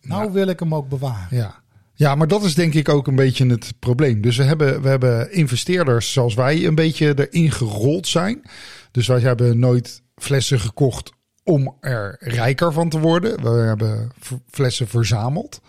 nou 0.00 0.20
Nou. 0.20 0.32
wil 0.32 0.46
ik 0.46 0.60
hem 0.60 0.74
ook 0.74 0.88
bewaren. 0.88 1.36
Ja. 1.36 1.54
Ja, 1.98 2.14
maar 2.14 2.28
dat 2.28 2.42
is 2.42 2.54
denk 2.54 2.74
ik 2.74 2.88
ook 2.88 3.06
een 3.06 3.16
beetje 3.16 3.46
het 3.46 3.72
probleem. 3.78 4.20
Dus 4.20 4.36
we 4.36 4.42
hebben, 4.42 4.82
we 4.82 4.88
hebben 4.88 5.32
investeerders 5.32 6.12
zoals 6.12 6.34
wij 6.34 6.64
een 6.64 6.74
beetje 6.74 7.28
erin 7.28 7.50
gerold 7.50 8.06
zijn. 8.06 8.42
Dus 8.90 9.06
wij 9.06 9.20
hebben 9.20 9.58
nooit 9.58 10.02
flessen 10.16 10.60
gekocht 10.60 11.12
om 11.44 11.76
er 11.80 12.16
rijker 12.20 12.72
van 12.72 12.88
te 12.88 12.98
worden. 12.98 13.42
We 13.42 13.48
hebben 13.48 14.10
flessen 14.50 14.88
verzameld. 14.88 15.60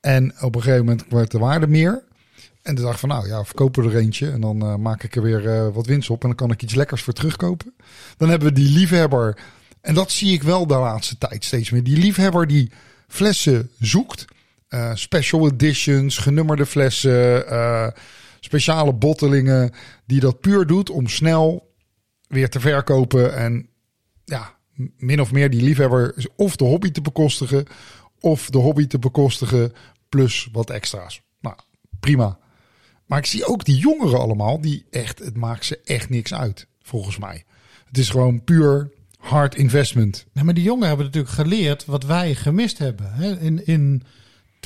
En 0.00 0.34
op 0.40 0.54
een 0.54 0.62
gegeven 0.62 0.84
moment 0.84 1.04
werd 1.08 1.30
de 1.30 1.38
waarde 1.38 1.66
meer. 1.66 2.04
En 2.62 2.74
toen 2.74 2.84
dacht 2.84 3.00
van 3.00 3.08
nou 3.08 3.28
ja, 3.28 3.44
verkopen 3.44 3.84
er 3.84 3.96
eentje. 3.96 4.30
En 4.30 4.40
dan 4.40 4.62
eh, 4.62 4.76
maak 4.76 5.02
ik 5.02 5.16
er 5.16 5.22
weer 5.22 5.48
eh, 5.48 5.68
wat 5.74 5.86
winst 5.86 6.10
op. 6.10 6.22
En 6.22 6.28
dan 6.28 6.36
kan 6.36 6.50
ik 6.50 6.62
iets 6.62 6.74
lekkers 6.74 7.02
voor 7.02 7.12
terugkopen. 7.12 7.74
Dan 8.16 8.28
hebben 8.28 8.48
we 8.48 8.54
die 8.54 8.78
liefhebber. 8.78 9.38
En 9.80 9.94
dat 9.94 10.10
zie 10.10 10.32
ik 10.32 10.42
wel 10.42 10.66
de 10.66 10.74
laatste 10.74 11.18
tijd 11.18 11.44
steeds 11.44 11.70
meer. 11.70 11.82
Die 11.82 11.96
liefhebber 11.96 12.46
die 12.46 12.70
flessen 13.08 13.70
zoekt. 13.78 14.24
Eh, 14.68 14.94
special 14.94 15.46
editions, 15.46 16.18
genummerde 16.18 16.66
flessen, 16.66 17.48
eh, 17.48 17.88
speciale 18.40 18.92
bottelingen. 18.94 19.72
Die 20.06 20.20
dat 20.20 20.40
puur 20.40 20.66
doet 20.66 20.90
om 20.90 21.08
snel 21.08 21.74
weer 22.28 22.50
te 22.50 22.60
verkopen. 22.60 23.36
En 23.36 23.68
ja, 24.24 24.56
min 24.96 25.20
of 25.20 25.32
meer 25.32 25.50
die 25.50 25.62
liefhebber 25.62 26.26
of 26.36 26.56
de 26.56 26.64
hobby 26.64 26.90
te 26.90 27.00
bekostigen. 27.00 27.66
Of 28.20 28.50
de 28.50 28.58
hobby 28.58 28.86
te 28.86 28.98
bekostigen 28.98 29.72
plus 30.08 30.48
wat 30.52 30.70
extra's. 30.70 31.22
Nou, 31.40 31.56
prima. 32.00 32.38
Maar 33.06 33.18
ik 33.18 33.26
zie 33.26 33.46
ook 33.46 33.64
die 33.64 33.78
jongeren 33.78 34.18
allemaal, 34.18 34.60
die 34.60 34.86
echt, 34.90 35.18
het 35.18 35.36
maakt 35.36 35.64
ze 35.64 35.80
echt 35.84 36.10
niks 36.10 36.34
uit, 36.34 36.66
volgens 36.82 37.18
mij. 37.18 37.44
Het 37.84 37.98
is 37.98 38.10
gewoon 38.10 38.44
puur 38.44 38.90
hard 39.18 39.54
investment. 39.54 40.26
Nee, 40.32 40.44
maar 40.44 40.54
die 40.54 40.64
jongen 40.64 40.88
hebben 40.88 41.06
natuurlijk 41.06 41.34
geleerd 41.34 41.84
wat 41.84 42.04
wij 42.04 42.34
gemist 42.34 42.78
hebben. 42.78 43.12
Hè? 43.12 43.38
In, 43.38 43.66
in, 43.66 44.02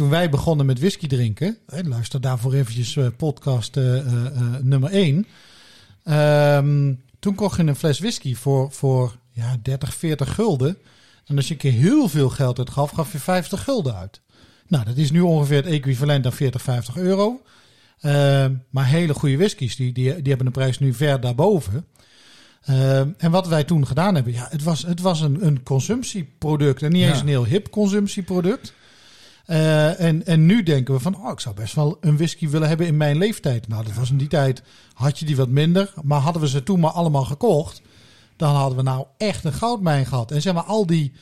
toen 0.00 0.10
wij 0.10 0.30
begonnen 0.30 0.66
met 0.66 0.78
whisky 0.78 1.06
drinken, 1.06 1.58
hè, 1.66 1.82
luister 1.82 2.20
daarvoor 2.20 2.52
eventjes 2.52 2.96
eh, 2.96 3.06
podcast 3.16 3.76
eh, 3.76 3.98
eh, 3.98 4.54
nummer 4.62 4.90
1. 4.90 5.26
toen 7.18 7.34
kocht 7.34 7.56
je 7.56 7.62
een 7.62 7.76
fles 7.76 7.98
whisky 7.98 8.34
voor, 8.34 8.72
voor 8.72 9.16
ja, 9.32 9.56
30, 9.62 9.94
40 9.94 10.34
gulden. 10.34 10.76
En 11.26 11.36
als 11.36 11.46
je 11.48 11.52
een 11.52 11.60
keer 11.60 11.72
heel 11.72 12.08
veel 12.08 12.28
geld 12.28 12.58
uitgaf, 12.58 12.90
gaf 12.90 13.12
je 13.12 13.18
50 13.18 13.64
gulden 13.64 13.94
uit. 13.94 14.20
Nou, 14.66 14.84
dat 14.84 14.96
is 14.96 15.10
nu 15.10 15.20
ongeveer 15.20 15.56
het 15.56 15.66
equivalent 15.72 16.26
aan 16.26 16.32
40, 16.32 16.62
50 16.62 16.96
euro. 16.96 17.42
Ehm, 18.00 18.54
maar 18.70 18.86
hele 18.86 19.14
goede 19.14 19.36
whiskies, 19.36 19.76
die, 19.76 19.92
die, 19.92 20.14
die 20.14 20.28
hebben 20.28 20.46
een 20.46 20.52
prijs 20.52 20.78
nu 20.78 20.94
ver 20.94 21.20
daarboven. 21.20 21.86
Ehm, 22.62 23.08
en 23.16 23.30
wat 23.30 23.48
wij 23.48 23.64
toen 23.64 23.86
gedaan 23.86 24.14
hebben, 24.14 24.32
ja, 24.32 24.46
het 24.50 24.62
was, 24.62 24.82
het 24.82 25.00
was 25.00 25.20
een, 25.20 25.46
een 25.46 25.62
consumptieproduct. 25.62 26.82
En 26.82 26.92
niet 26.92 27.02
Ja. 27.02 27.08
eens 27.10 27.20
een 27.20 27.28
heel 27.28 27.46
hip 27.46 27.70
consumptieproduct. 27.70 28.74
Eh, 29.50 30.00
en, 30.00 30.26
en 30.26 30.46
nu 30.46 30.62
denken 30.62 30.94
we 30.94 31.00
van, 31.00 31.16
oh, 31.16 31.30
ik 31.32 31.40
zou 31.40 31.54
best 31.54 31.74
wel 31.74 31.96
een 32.00 32.16
whisky 32.16 32.48
willen 32.48 32.68
hebben 32.68 32.86
in 32.86 32.96
mijn 32.96 33.18
leeftijd. 33.18 33.68
Nou, 33.68 33.84
dat 33.84 33.94
was 33.94 34.10
in 34.10 34.16
die 34.16 34.28
tijd, 34.28 34.62
had 34.92 35.18
je 35.18 35.24
die 35.24 35.36
wat 35.36 35.48
minder. 35.48 35.92
Maar 36.02 36.20
hadden 36.20 36.42
we 36.42 36.48
ze 36.48 36.62
toen 36.62 36.80
maar 36.80 36.90
allemaal 36.90 37.24
gekocht, 37.24 37.82
dan 38.36 38.54
hadden 38.54 38.76
we 38.76 38.82
nou 38.82 39.06
echt 39.16 39.44
een 39.44 39.52
goudmijn 39.52 40.06
gehad. 40.06 40.30
En 40.30 40.42
zeg 40.42 40.54
maar, 40.54 40.62
al 40.62 40.86
die, 40.86 41.12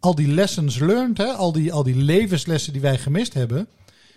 al 0.00 0.14
die 0.14 0.28
lessons 0.28 0.78
learned, 0.78 1.18
hè, 1.18 1.32
al, 1.32 1.52
die, 1.52 1.72
al 1.72 1.82
die 1.82 1.96
levenslessen 1.96 2.72
die 2.72 2.82
wij 2.82 2.98
gemist 2.98 3.34
hebben, 3.34 3.68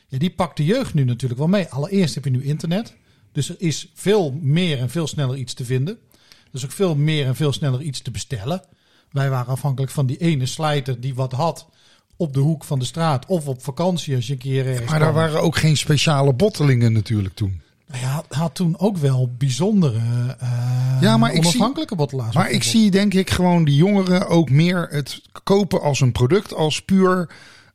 ja, 0.07 0.17
die 0.17 0.31
pakt 0.31 0.57
de 0.57 0.65
jeugd 0.65 0.93
nu 0.93 1.03
natuurlijk 1.03 1.39
wel 1.39 1.49
mee. 1.49 1.67
Allereerst 1.67 2.15
heb 2.15 2.23
je 2.23 2.31
nu 2.31 2.43
internet. 2.43 2.95
Dus 3.31 3.49
er 3.49 3.55
is 3.57 3.91
veel 3.93 4.37
meer 4.41 4.79
en 4.79 4.89
veel 4.89 5.07
sneller 5.07 5.37
iets 5.37 5.53
te 5.53 5.65
vinden. 5.65 5.97
Er 6.19 6.57
is 6.57 6.63
ook 6.63 6.71
veel 6.71 6.95
meer 6.95 7.27
en 7.27 7.35
veel 7.35 7.53
sneller 7.53 7.81
iets 7.81 8.01
te 8.01 8.11
bestellen. 8.11 8.63
Wij 9.11 9.29
waren 9.29 9.53
afhankelijk 9.53 9.91
van 9.91 10.05
die 10.05 10.17
ene 10.17 10.45
slijter 10.45 11.01
die 11.01 11.15
wat 11.15 11.31
had 11.31 11.67
op 12.15 12.33
de 12.33 12.39
hoek 12.39 12.63
van 12.63 12.79
de 12.79 12.85
straat. 12.85 13.25
Of 13.25 13.47
op 13.47 13.63
vakantie 13.63 14.15
als 14.15 14.27
je 14.27 14.33
een 14.33 14.39
keer 14.39 14.65
Maar 14.65 14.99
daar 14.99 14.99
kwam. 14.99 15.13
waren 15.13 15.41
ook 15.41 15.57
geen 15.57 15.77
speciale 15.77 16.33
bottelingen 16.33 16.93
natuurlijk 16.93 17.35
toen. 17.35 17.61
Nou 17.87 18.03
ja, 18.03 18.23
had 18.29 18.55
toen 18.55 18.79
ook 18.79 18.97
wel 18.97 19.29
bijzondere... 19.37 20.35
eh, 20.39 20.97
Ja, 21.01 21.17
maar 21.17 21.31
onafhankelijke 21.33 21.95
bottelaars. 21.95 22.35
Maar 22.35 22.49
ik 22.51 22.63
zie 22.63 22.91
denk 22.91 23.13
ik 23.13 23.29
gewoon 23.29 23.63
die 23.63 23.75
jongeren 23.75 24.27
ook 24.27 24.49
meer 24.49 24.87
het 24.89 25.21
kopen 25.43 25.81
als 25.81 25.99
een 25.99 26.11
product, 26.11 26.53
als 26.53 26.81
puur 26.81 27.29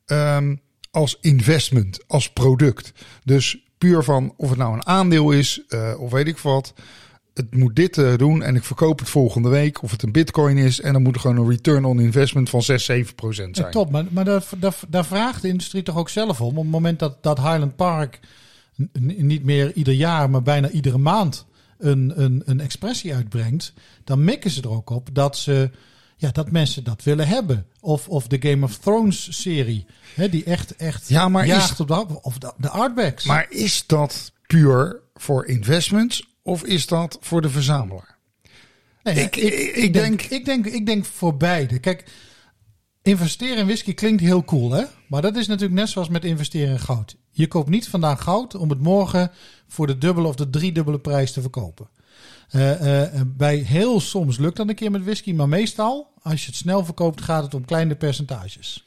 ehm, 0.06 0.54
als 0.90 1.18
investment, 1.20 2.04
als 2.06 2.30
product. 2.30 2.92
Dus 3.24 3.58
puur 3.78 4.02
van 4.04 4.34
of 4.36 4.48
het 4.48 4.58
nou 4.58 4.74
een 4.74 4.86
aandeel 4.86 5.30
is 5.30 5.62
eh, 5.68 5.92
of 5.98 6.10
weet 6.10 6.26
ik 6.26 6.38
wat. 6.38 6.72
Het 7.36 7.54
moet 7.54 7.76
dit 7.76 7.98
eh, 7.98 8.16
doen 8.16 8.42
en 8.42 8.56
ik 8.56 8.64
verkoop 8.64 8.98
het 8.98 9.08
volgende 9.08 9.48
week. 9.48 9.82
Of 9.82 9.90
het 9.90 10.02
een 10.02 10.12
bitcoin 10.12 10.56
is 10.58 10.80
en 10.80 10.92
dan 10.92 11.02
moet 11.02 11.14
er 11.14 11.20
gewoon 11.20 11.36
een 11.36 11.48
return 11.50 11.84
on 11.84 12.00
investment 12.00 12.50
van 12.50 12.62
6, 12.62 12.84
7 12.84 13.14
procent 13.14 13.56
Ja, 13.56 13.60
zijn. 13.62 13.72
top, 13.72 13.90
maar, 13.90 14.04
maar 14.10 14.24
daar, 14.24 14.44
daar, 14.58 14.74
daar 14.88 15.04
vraagt 15.04 15.42
de 15.42 15.48
industrie 15.48 15.82
toch 15.82 15.96
ook 15.96 16.08
zelf 16.08 16.40
om. 16.40 16.48
Op 16.58 16.62
het 16.62 16.72
moment 16.72 16.98
dat, 16.98 17.22
dat 17.22 17.36
Highland 17.38 17.76
Park 17.76 18.20
niet 18.98 19.44
meer 19.44 19.72
ieder 19.72 19.94
jaar, 19.94 20.30
maar 20.30 20.42
bijna 20.42 20.68
iedere 20.70 20.98
maand 20.98 21.46
een, 21.78 22.12
een, 22.22 22.42
een 22.44 22.60
expressie 22.60 23.14
uitbrengt, 23.14 23.72
dan 24.04 24.24
mikken 24.24 24.50
ze 24.50 24.62
er 24.62 24.70
ook 24.70 24.90
op 24.90 25.08
dat, 25.12 25.36
ze, 25.36 25.70
ja, 26.16 26.30
dat 26.30 26.50
mensen 26.50 26.84
dat 26.84 27.02
willen 27.02 27.26
hebben. 27.28 27.66
Of, 27.80 28.08
of 28.08 28.26
de 28.26 28.48
Game 28.50 28.64
of 28.64 28.78
Thrones 28.78 29.42
serie, 29.42 29.86
hè, 30.14 30.28
die 30.28 30.44
echt, 30.44 30.76
echt 30.76 31.08
Ja, 31.08 31.28
maar 31.28 31.46
jaagt 31.46 31.72
is- 31.72 31.80
op 31.80 31.88
de, 31.88 32.22
of 32.22 32.38
de, 32.38 32.52
de 32.56 32.68
artbacks. 32.68 33.24
Maar 33.24 33.46
is 33.48 33.84
dat 33.86 34.32
puur 34.46 35.00
voor 35.14 35.46
investments 35.46 36.34
of 36.46 36.64
is 36.64 36.86
dat 36.86 37.18
voor 37.20 37.42
de 37.42 37.50
verzamelaar? 37.50 38.16
Nee, 39.02 39.14
ja, 39.14 39.20
ik- 39.20 39.36
ik 39.36 39.92
denk, 39.92 39.92
denk- 39.92 40.22
ik, 40.22 40.44
denk, 40.44 40.66
ik 40.66 40.86
denk 40.86 41.04
voor 41.04 41.36
beide. 41.36 41.78
Kijk, 41.78 42.04
investeren 43.02 43.56
in 43.56 43.66
whisky 43.66 43.94
klinkt 43.94 44.22
heel 44.22 44.44
cool, 44.44 44.70
hè? 44.70 44.84
Maar 45.08 45.22
dat 45.22 45.36
is 45.36 45.46
natuurlijk 45.46 45.80
net 45.80 45.88
zoals 45.88 46.08
met 46.08 46.24
investeren 46.24 46.70
in 46.72 46.78
goud. 46.80 47.16
Je 47.30 47.46
koopt 47.48 47.68
niet 47.68 47.88
vandaag 47.88 48.22
goud 48.22 48.54
om 48.54 48.70
het 48.70 48.80
morgen 48.80 49.30
voor 49.68 49.86
de 49.86 49.98
dubbele 49.98 50.28
of 50.28 50.34
de 50.34 50.50
driedubbele 50.50 50.98
prijs 50.98 51.32
te 51.32 51.40
verkopen. 51.40 51.88
Eh, 52.48 53.04
eh, 53.04 53.20
bij 53.26 53.56
heel 53.56 54.00
soms 54.00 54.38
lukt 54.38 54.56
dat 54.56 54.68
een 54.68 54.74
keer 54.74 54.90
met 54.90 55.04
whisky, 55.04 55.32
maar 55.32 55.48
meestal, 55.48 56.12
als 56.22 56.40
je 56.40 56.46
het 56.46 56.56
snel 56.56 56.84
verkoopt, 56.84 57.20
gaat 57.20 57.42
het 57.44 57.54
om 57.54 57.64
kleine 57.64 57.94
percentages. 57.94 58.82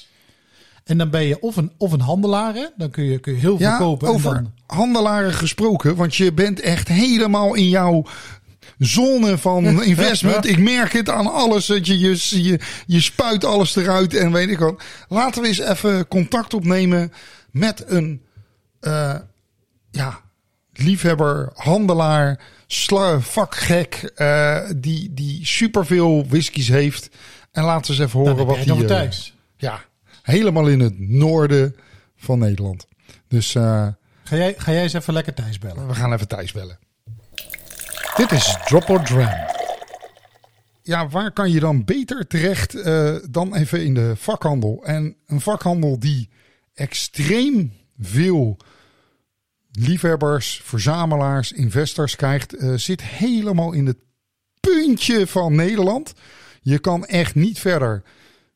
En 0.89 0.97
dan 0.97 1.09
ben 1.09 1.25
je 1.25 1.41
of 1.41 1.55
een, 1.55 1.71
of 1.77 1.91
een 1.91 2.01
handelaar, 2.01 2.53
hè? 2.53 2.65
dan 2.77 2.89
kun 2.89 3.03
je, 3.03 3.19
kun 3.19 3.33
je 3.33 3.39
heel 3.39 3.57
veel 3.57 3.67
Ja, 3.67 3.77
kopen. 3.77 4.07
over 4.07 4.35
en 4.35 4.43
dan, 4.43 4.77
handelaren 4.77 5.33
gesproken, 5.33 5.95
want 5.95 6.15
je 6.15 6.33
bent 6.33 6.59
echt 6.59 6.87
helemaal 6.87 7.53
in 7.53 7.69
jouw 7.69 8.05
zone 8.77 9.37
van 9.37 9.83
investment. 9.83 10.45
Ik 10.45 10.59
merk 10.59 10.93
het 10.93 11.09
aan 11.09 11.31
alles. 11.33 11.65
Dat 11.65 11.87
je, 11.87 11.99
je, 11.99 12.43
je, 12.43 12.59
je 12.85 13.01
spuit 13.01 13.45
alles 13.45 13.75
eruit 13.75 14.15
en 14.15 14.31
weet 14.31 14.49
ik 14.49 14.59
wat. 14.59 14.83
Laten 15.07 15.41
we 15.41 15.47
eens 15.47 15.59
even 15.59 16.07
contact 16.07 16.53
opnemen 16.53 17.11
met 17.51 17.83
een 17.87 18.21
eh, 18.79 19.15
ja, 19.91 20.19
liefhebber, 20.73 21.49
handelaar, 21.53 22.39
vakgek, 23.19 24.11
eh, 24.15 24.57
die, 24.75 25.13
die 25.13 25.45
superveel 25.45 26.25
whiskies 26.27 26.67
heeft. 26.67 27.09
En 27.51 27.63
laten 27.63 27.91
we 27.95 28.01
eens 28.01 28.07
even 28.07 28.23
dan 28.23 28.37
horen 28.37 28.45
wat 28.45 28.57
eh, 28.57 28.87
Thijs. 28.87 29.35
ja, 29.57 29.87
helemaal 30.29 30.67
in 30.67 30.79
het 30.79 30.99
noorden 30.99 31.75
van 32.15 32.39
Nederland. 32.39 32.87
Dus 33.27 33.55
eh, 33.55 33.87
Ga 34.23 34.35
jij, 34.35 34.53
ga 34.57 34.71
jij 34.71 34.83
eens 34.83 34.93
even 34.93 35.13
lekker 35.13 35.33
Thijs 35.33 35.59
bellen? 35.59 35.87
we 35.87 35.95
gaan 35.95 36.13
even 36.13 36.27
Thijs 36.27 36.51
bellen. 36.51 36.79
Dit 38.15 38.31
is 38.31 38.57
Drop 38.65 38.89
or 38.89 39.03
Dram. 39.03 39.47
Ja, 40.81 41.07
waar 41.07 41.31
kan 41.31 41.51
je 41.51 41.59
dan 41.59 41.85
beter 41.85 42.27
terecht 42.27 42.75
eh, 42.75 43.15
dan 43.29 43.55
even 43.55 43.83
in 43.83 43.93
de 43.93 44.13
vakhandel? 44.15 44.83
En 44.85 45.15
een 45.25 45.41
vakhandel 45.41 45.99
die 45.99 46.29
extreem 46.73 47.73
veel 47.99 48.57
liefhebbers, 49.71 50.61
verzamelaars, 50.63 51.51
investors 51.51 52.15
krijgt, 52.15 52.55
eh, 52.55 52.73
zit 52.73 53.03
helemaal 53.03 53.71
in 53.71 53.85
het 53.85 53.97
puntje 54.59 55.27
van 55.27 55.55
Nederland. 55.55 56.13
Je 56.61 56.79
kan 56.79 57.05
echt 57.05 57.35
niet 57.35 57.59
verder. 57.59 58.03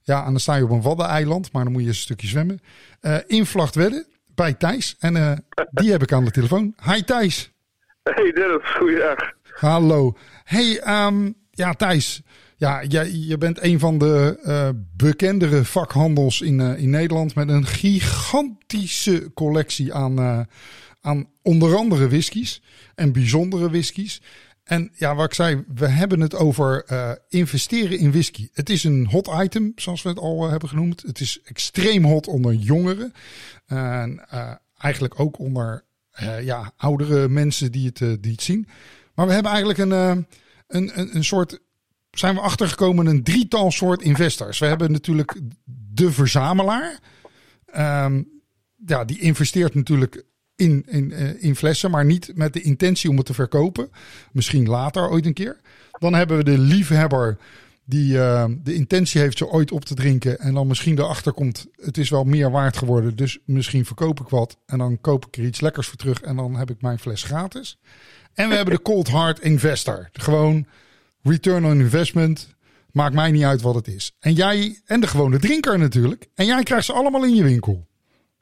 Ja, 0.04 0.26
en 0.26 0.32
dan 0.32 0.40
sta 0.40 0.56
je 0.56 0.64
op 0.64 0.70
een 0.70 0.82
waddeneiland, 0.82 1.52
maar 1.52 1.64
dan 1.64 1.74
moet 1.74 1.82
je 1.82 1.88
een 1.88 1.96
stukje 1.96 2.28
zwemmen. 2.28 2.62
Eh 3.00 3.18
in 3.28 3.46
Vlachtwedde 3.46 4.06
bij 4.36 4.54
Thijs. 4.54 4.96
En 5.00 5.16
eh, 5.16 5.32
die 5.72 5.92
heb 5.92 6.02
ik 6.02 6.12
aan 6.12 6.26
de 6.26 6.32
telefoon. 6.32 6.76
Hi 6.86 7.04
Thijs. 7.04 7.52
Hey 8.04 8.32
Dennis, 8.32 8.76
goeiedag. 8.78 9.32
Hallo. 9.44 10.18
Hey, 10.44 10.80
ehm, 10.80 11.32
ja 11.52 11.74
Thijs. 11.74 12.22
Ja, 12.56 12.84
jij, 12.84 13.12
je 13.12 13.38
bent 13.38 13.64
een 13.64 13.80
van 13.80 13.98
de 13.98 14.40
eh, 14.44 14.70
bekendere 14.96 15.66
vakhandels 15.66 16.42
in, 16.42 16.60
in 16.60 16.90
Nederland 16.90 17.36
met 17.36 17.50
een 17.50 17.66
gigantische 17.66 19.32
collectie 19.34 19.94
aan, 19.94 20.48
aan 21.02 21.30
onder 21.42 21.76
andere 21.76 22.08
whiskies 22.10 22.62
en 22.96 23.12
bijzondere 23.12 23.70
whiskies. 23.70 24.22
En 24.64 24.92
ja, 24.96 25.16
wat 25.16 25.26
ik 25.26 25.34
zei, 25.34 25.64
we 25.76 25.88
hebben 25.88 26.20
het 26.20 26.36
over 26.36 26.84
eh, 26.86 27.12
investeren 27.30 28.00
in 28.00 28.12
whisky. 28.12 28.50
Het 28.54 28.70
is 28.70 28.84
een 28.84 29.08
hot 29.08 29.30
item, 29.42 29.72
zoals 29.76 30.02
we 30.02 30.10
het 30.10 30.20
al 30.20 30.44
eh, 30.44 30.50
hebben 30.50 30.70
genoemd. 30.70 31.02
Het 31.02 31.20
is 31.20 31.42
extreem 31.44 32.04
hot 32.04 32.28
onder 32.28 32.54
jongeren. 32.54 33.14
En 33.66 34.30
eh, 34.30 34.52
eigenlijk 34.78 35.20
ook 35.20 35.40
onder 35.40 35.86
ja, 36.42 36.74
oudere 36.78 37.28
mensen 37.30 37.72
die 37.72 37.92
het, 37.94 38.24
die 38.24 38.42
zien. 38.42 38.68
Maar 39.14 39.28
we 39.28 39.34
hebben 39.34 39.52
eigenlijk 39.52 39.80
een, 39.80 39.92
een, 39.92 41.00
een, 41.00 41.16
een 41.16 41.24
soort. 41.24 41.60
Zijn 42.12 42.36
we 42.36 42.42
achtergekomen 42.42 43.06
een 43.06 43.24
drietal 43.24 43.72
soort 43.72 44.02
investors. 44.02 44.60
We 44.60 44.66
hebben 44.66 44.92
natuurlijk 44.92 45.40
de 45.94 46.12
verzamelaar. 46.12 47.00
Ehm, 47.66 48.24
ja, 48.86 49.06
die 49.06 49.20
investeert 49.20 49.76
natuurlijk 49.76 50.26
in, 50.56 50.84
in, 50.88 51.12
eh, 51.12 51.44
in 51.44 51.56
flessen, 51.56 51.92
maar 51.92 52.06
niet 52.06 52.32
met 52.36 52.54
de 52.54 52.62
intentie 52.62 53.10
om 53.10 53.18
het 53.18 53.26
te 53.26 53.34
verkopen. 53.34 53.90
Misschien 54.32 54.68
later 54.68 55.10
ooit 55.10 55.26
een 55.26 55.34
keer. 55.34 55.60
Dan 56.00 56.14
hebben 56.14 56.38
we 56.38 56.44
de 56.44 56.58
liefhebber 56.58 57.38
die 57.86 58.20
eh, 58.20 58.46
de 58.64 58.74
intentie 58.74 59.22
heeft 59.22 59.38
ze 59.38 59.48
ooit 59.48 59.72
op 59.72 59.86
te 59.86 59.94
drinken. 59.94 60.40
En 60.40 60.54
dan 60.54 60.68
misschien 60.68 61.00
erachter 61.00 61.34
komt, 61.34 61.68
het 61.76 61.98
is 61.98 62.10
wel 62.10 62.24
meer 62.24 62.52
waard 62.52 62.78
geworden. 62.78 63.16
Dus 63.16 63.40
misschien 63.46 63.86
verkoop 63.86 64.20
ik 64.20 64.28
wat. 64.28 64.58
En 64.66 64.78
dan 64.78 65.02
koop 65.02 65.26
ik 65.26 65.38
er 65.38 65.44
iets 65.44 65.62
lekkers 65.62 65.88
voor 65.88 65.98
terug. 65.98 66.22
En 66.22 66.36
dan 66.36 66.56
heb 66.56 66.70
ik 66.70 66.82
mijn 66.82 67.00
fles 67.00 67.24
gratis. 67.24 67.80
En 68.34 68.50
we 68.50 68.56
hebben 68.56 68.76
de 68.76 68.82
cold 68.82 69.08
hard 69.08 69.40
investor. 69.40 70.10
Gewoon 70.12 70.66
return 71.22 71.66
on 71.66 71.80
investment. 71.80 72.56
Maakt 72.92 73.16
mij 73.16 73.32
niet 73.32 73.44
uit 73.44 73.62
wat 73.62 73.76
het 73.76 73.88
is. 73.88 74.16
En 74.20 74.34
jij, 74.34 74.82
en 74.86 75.00
de 75.00 75.08
gewone 75.08 75.40
drinker 75.40 75.80
natuurlijk. 75.80 76.28
En 76.36 76.46
jij 76.46 76.64
krijgt 76.64 76.86
ze 76.86 76.94
allemaal 76.94 77.24
in 77.24 77.36
je 77.36 77.44
winkel. 77.44 77.88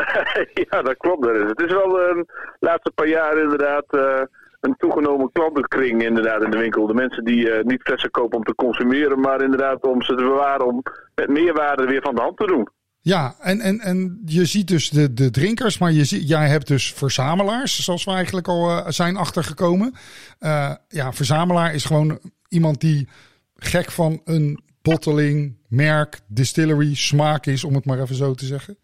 ja, 0.70 0.82
dat 0.82 0.98
klopt. 0.98 1.24
Dennis. 1.24 1.50
Het 1.50 1.62
is 1.62 1.72
wel 1.72 1.90
de 1.90 2.26
laatste 2.60 2.92
paar 2.96 3.08
jaar 3.08 3.38
inderdaad 3.38 3.86
eh, 3.90 4.22
een 4.60 4.76
toegenomen 4.78 5.32
klantenkring 5.32 6.04
inderdaad 6.04 6.44
in 6.44 6.52
de 6.52 6.58
winkel. 6.58 6.88
De 6.88 6.94
mensen 6.94 7.24
die 7.24 7.52
eh, 7.52 7.64
niet 7.64 7.82
flessen 7.82 8.12
kopen 8.12 8.38
om 8.38 8.44
te 8.44 8.56
consumeren, 8.56 9.20
maar 9.20 9.42
inderdaad 9.42 9.84
om 9.84 10.02
ze 10.02 10.16
te 10.16 10.24
bewaren 10.24 10.68
om 10.68 10.84
met 11.16 11.30
meerwaarde 11.30 11.86
weer 11.86 12.02
van 12.02 12.16
de 12.16 12.22
hand 12.22 12.38
te 12.38 12.46
doen. 12.46 12.68
Ja, 13.04 13.36
en, 13.40 13.60
en, 13.60 13.80
en 13.80 14.22
je 14.26 14.46
ziet 14.46 14.68
dus 14.68 14.90
de, 14.90 15.14
de 15.14 15.30
drinkers, 15.30 15.78
maar 15.78 15.92
je 15.92 16.06
ziet, 16.06 16.30
jij 16.30 16.48
hebt 16.48 16.68
dus 16.68 16.94
verzamelaars, 16.94 17.84
zoals 17.84 18.04
we 18.04 18.12
eigenlijk 18.12 18.48
al 18.48 18.70
eh, 18.70 18.88
zijn 18.88 19.16
achtergekomen. 19.16 19.94
Eh 20.40 20.72
ja, 20.88 21.14
verzamelaar 21.14 21.74
is 21.74 21.86
gewoon 21.86 22.20
iemand 22.48 22.82
die 22.82 23.08
gek 23.56 23.92
van 23.92 24.22
een 24.26 24.60
botteling, 24.82 25.58
merk, 25.68 26.20
distillery, 26.28 26.96
smaak 26.96 27.46
is, 27.46 27.64
om 27.64 27.76
het 27.76 27.86
maar 27.86 28.00
even 28.00 28.16
zo 28.16 28.34
te 28.34 28.46
zeggen. 28.46 28.78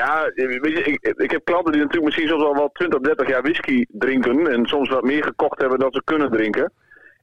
Ja, 0.00 0.30
weet 0.34 0.78
je, 0.78 0.82
ik, 0.82 1.14
ik 1.16 1.30
heb 1.30 1.44
klanten 1.44 1.72
die 1.72 1.80
natuurlijk 1.80 2.04
misschien 2.04 2.28
soms 2.28 2.42
al 2.42 2.54
wel 2.54 2.70
20, 2.72 3.00
30 3.00 3.28
jaar 3.28 3.42
whisky 3.42 3.84
drinken. 3.88 4.46
En 4.46 4.66
soms 4.66 4.88
wat 4.88 5.02
meer 5.02 5.24
gekocht 5.24 5.60
hebben 5.60 5.78
dan 5.78 5.92
ze 5.92 6.02
kunnen 6.04 6.30
drinken. 6.30 6.72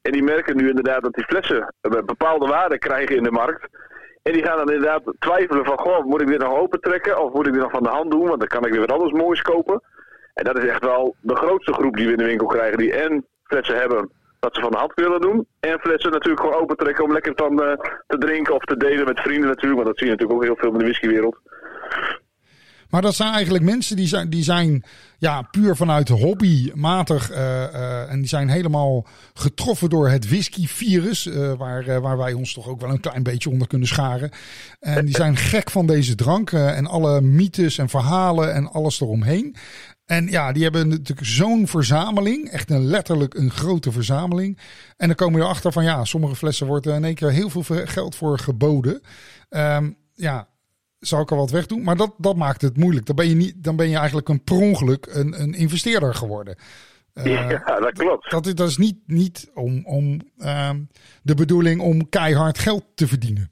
En 0.02 0.12
die 0.12 0.24
merken 0.24 0.56
nu 0.56 0.70
inderdaad 0.70 1.04
dat 1.04 1.14
die 1.14 1.24
flessen 1.24 1.74
bepaalde 2.06 2.48
waarde 2.48 2.78
krijgen 2.78 3.16
in 3.16 3.24
de 3.24 3.32
markt. 3.32 3.68
En 4.22 4.34
die 4.34 4.44
gaan 4.44 4.58
dan 4.58 4.72
inderdaad 4.72 5.02
twijfelen 5.20 5.66
van, 5.66 5.80
goh, 5.80 6.06
moet 6.06 6.22
ik 6.22 6.28
dit 6.28 6.40
nog 6.40 6.58
open 6.58 6.80
trekken? 6.80 7.24
Of 7.24 7.34
moet 7.34 7.48
ik 7.48 7.54
dit 7.54 7.62
nog 7.62 7.72
van 7.72 7.84
de 7.84 7.90
hand 7.90 8.12
doen? 8.12 8.28
Want 8.28 8.40
dan 8.40 8.48
kan 8.48 8.66
ik 8.66 8.72
weer 8.72 8.80
wat 8.80 8.92
anders 8.92 9.12
moois 9.12 9.42
kopen. 9.42 9.82
En 10.34 10.44
dat 10.44 10.58
is 10.58 10.66
echt 10.66 10.84
wel 10.84 11.16
de 11.22 11.36
grootste 11.36 11.74
groep 11.74 11.96
die 11.96 12.06
we 12.06 12.12
in 12.12 12.18
de 12.18 12.26
winkel 12.26 12.48
krijgen. 12.48 12.78
Die 12.78 12.94
en 12.94 13.26
flessen 13.44 13.76
hebben 13.76 14.10
dat 14.40 14.56
ze 14.56 14.62
van 14.62 14.72
de 14.72 14.78
hand 14.78 14.94
willen 14.94 15.22
doen. 15.22 15.48
En 15.60 15.80
flessen 15.80 16.12
natuurlijk 16.12 16.42
gewoon 16.42 16.62
open 16.62 16.78
trekken 16.78 17.04
om 17.04 17.12
lekker 17.12 17.34
van 17.36 17.64
eh, 17.64 17.78
te 18.08 18.18
drinken 18.18 18.54
of 18.54 18.64
te 18.64 18.78
delen 18.78 19.06
met 19.06 19.20
vrienden 19.20 19.48
natuurlijk. 19.48 19.82
Want 19.82 19.88
dat 19.88 19.98
zie 19.98 20.08
je 20.08 20.12
natuurlijk 20.12 20.40
ook 20.40 20.46
heel 20.46 20.58
veel 20.58 20.72
in 20.72 20.78
de 20.78 20.84
whiskywereld. 20.84 21.40
Maar 22.92 23.02
dat 23.02 23.16
zijn 23.16 23.34
eigenlijk 23.34 23.64
mensen 23.64 23.96
die 23.96 24.08
zijn, 24.08 24.30
die 24.30 24.44
zijn 24.44 24.84
ja, 25.18 25.42
puur 25.42 25.76
vanuit 25.76 26.08
hobbymatig. 26.10 27.30
eh, 27.30 28.12
en 28.12 28.20
die 28.20 28.28
zijn 28.28 28.50
helemaal 28.50 29.06
getroffen 29.34 29.90
door 29.90 30.10
het 30.10 30.30
whisky-virus. 30.30 31.26
eh, 31.26 31.54
waar, 31.54 32.02
waar 32.02 32.18
wij 32.18 32.34
ons 32.34 32.54
toch 32.54 32.68
ook 32.68 32.82
wel 32.82 32.90
een 32.90 33.00
klein 33.00 33.24
beetje 33.24 33.50
onder 33.50 33.68
kunnen 33.68 33.88
scharen. 33.88 34.32
En 34.80 35.06
die 35.06 35.16
zijn 35.16 35.38
gek 35.38 35.70
van 35.70 35.86
deze 35.86 36.16
drank. 36.16 36.52
en 36.52 36.88
alle 36.88 37.22
mythes 37.22 37.78
en 37.78 37.90
verhalen 37.90 38.54
en 38.54 38.72
alles 38.72 39.02
eromheen. 39.02 39.56
En 40.06 40.28
ja, 40.28 40.52
die 40.52 40.64
hebben 40.64 40.88
natuurlijk 40.88 41.28
zo'n 41.28 41.68
verzameling. 41.68 42.50
Echt 42.50 42.70
een 42.70 42.86
letterlijk 42.86 43.34
een 43.34 43.52
grote 43.52 43.92
verzameling. 43.92 44.60
En 44.98 45.08
dan 45.08 45.16
komen 45.16 45.40
je 45.40 45.46
erachter 45.46 45.72
van 45.72 45.84
ja, 45.84 46.06
sommige 46.06 46.36
flessen 46.36 46.68
wordt 46.68 46.86
er 46.86 46.96
in 46.96 47.04
één 47.04 47.16
keer 47.16 47.32
heel 47.32 47.50
veel 47.50 47.64
geld 47.86 48.16
voor 48.16 48.40
geboden. 48.40 49.02
Ehm, 49.50 49.90
ja, 50.14 50.48
zou 51.02 51.22
ik 51.22 51.32
er 51.32 51.38
wat 51.38 51.52
wegdoen. 51.52 51.84
Maar 51.84 51.96
dat, 51.96 52.14
dat 52.18 52.36
maakt 52.36 52.62
het 52.62 52.78
moeilijk. 52.78 53.06
Dan 53.06 53.16
ben 53.16 53.30
je, 53.30 53.36
niet, 53.36 53.64
dan 53.64 53.76
ben 53.76 53.90
je 53.90 53.98
eigenlijk 53.98 54.30
een 54.30 54.44
per 54.44 54.58
ongeluk 54.58 55.06
een, 55.10 55.42
een 55.42 55.54
investeerder 55.54 56.16
geworden. 56.16 56.56
ja, 57.24 57.80
dat 57.80 57.92
klopt. 57.92 58.32
Dat, 58.32 58.52
dat 58.56 58.70
is 58.70 58.78
niet, 58.78 58.98
niet 59.06 59.52
om, 59.54 59.86
om 59.86 60.20
ehm, 60.38 60.80
de 61.24 61.36
bedoeling 61.36 61.82
om 61.82 62.10
keihard 62.10 62.60
geld 62.60 62.84
te 62.96 63.08
verdienen. 63.08 63.52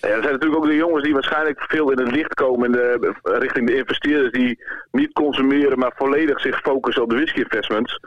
Ja, 0.00 0.10
er 0.10 0.22
zijn 0.22 0.32
natuurlijk 0.32 0.62
ook 0.62 0.70
de 0.70 0.74
jongens 0.74 1.04
die 1.04 1.12
waarschijnlijk 1.12 1.62
veel 1.62 1.90
in 1.90 1.98
het 1.98 2.14
licht 2.14 2.34
komen 2.34 2.66
in 2.66 2.72
de, 2.72 3.14
richting 3.22 3.66
de 3.66 3.76
investeerders 3.76 4.32
die 4.32 4.64
niet 4.90 5.12
consumeren, 5.12 5.78
maar 5.78 5.92
volledig 5.96 6.40
zich 6.40 6.60
focussen 6.60 7.02
op 7.02 7.10
de 7.10 7.16
whisky 7.16 7.40
investments. 7.40 8.00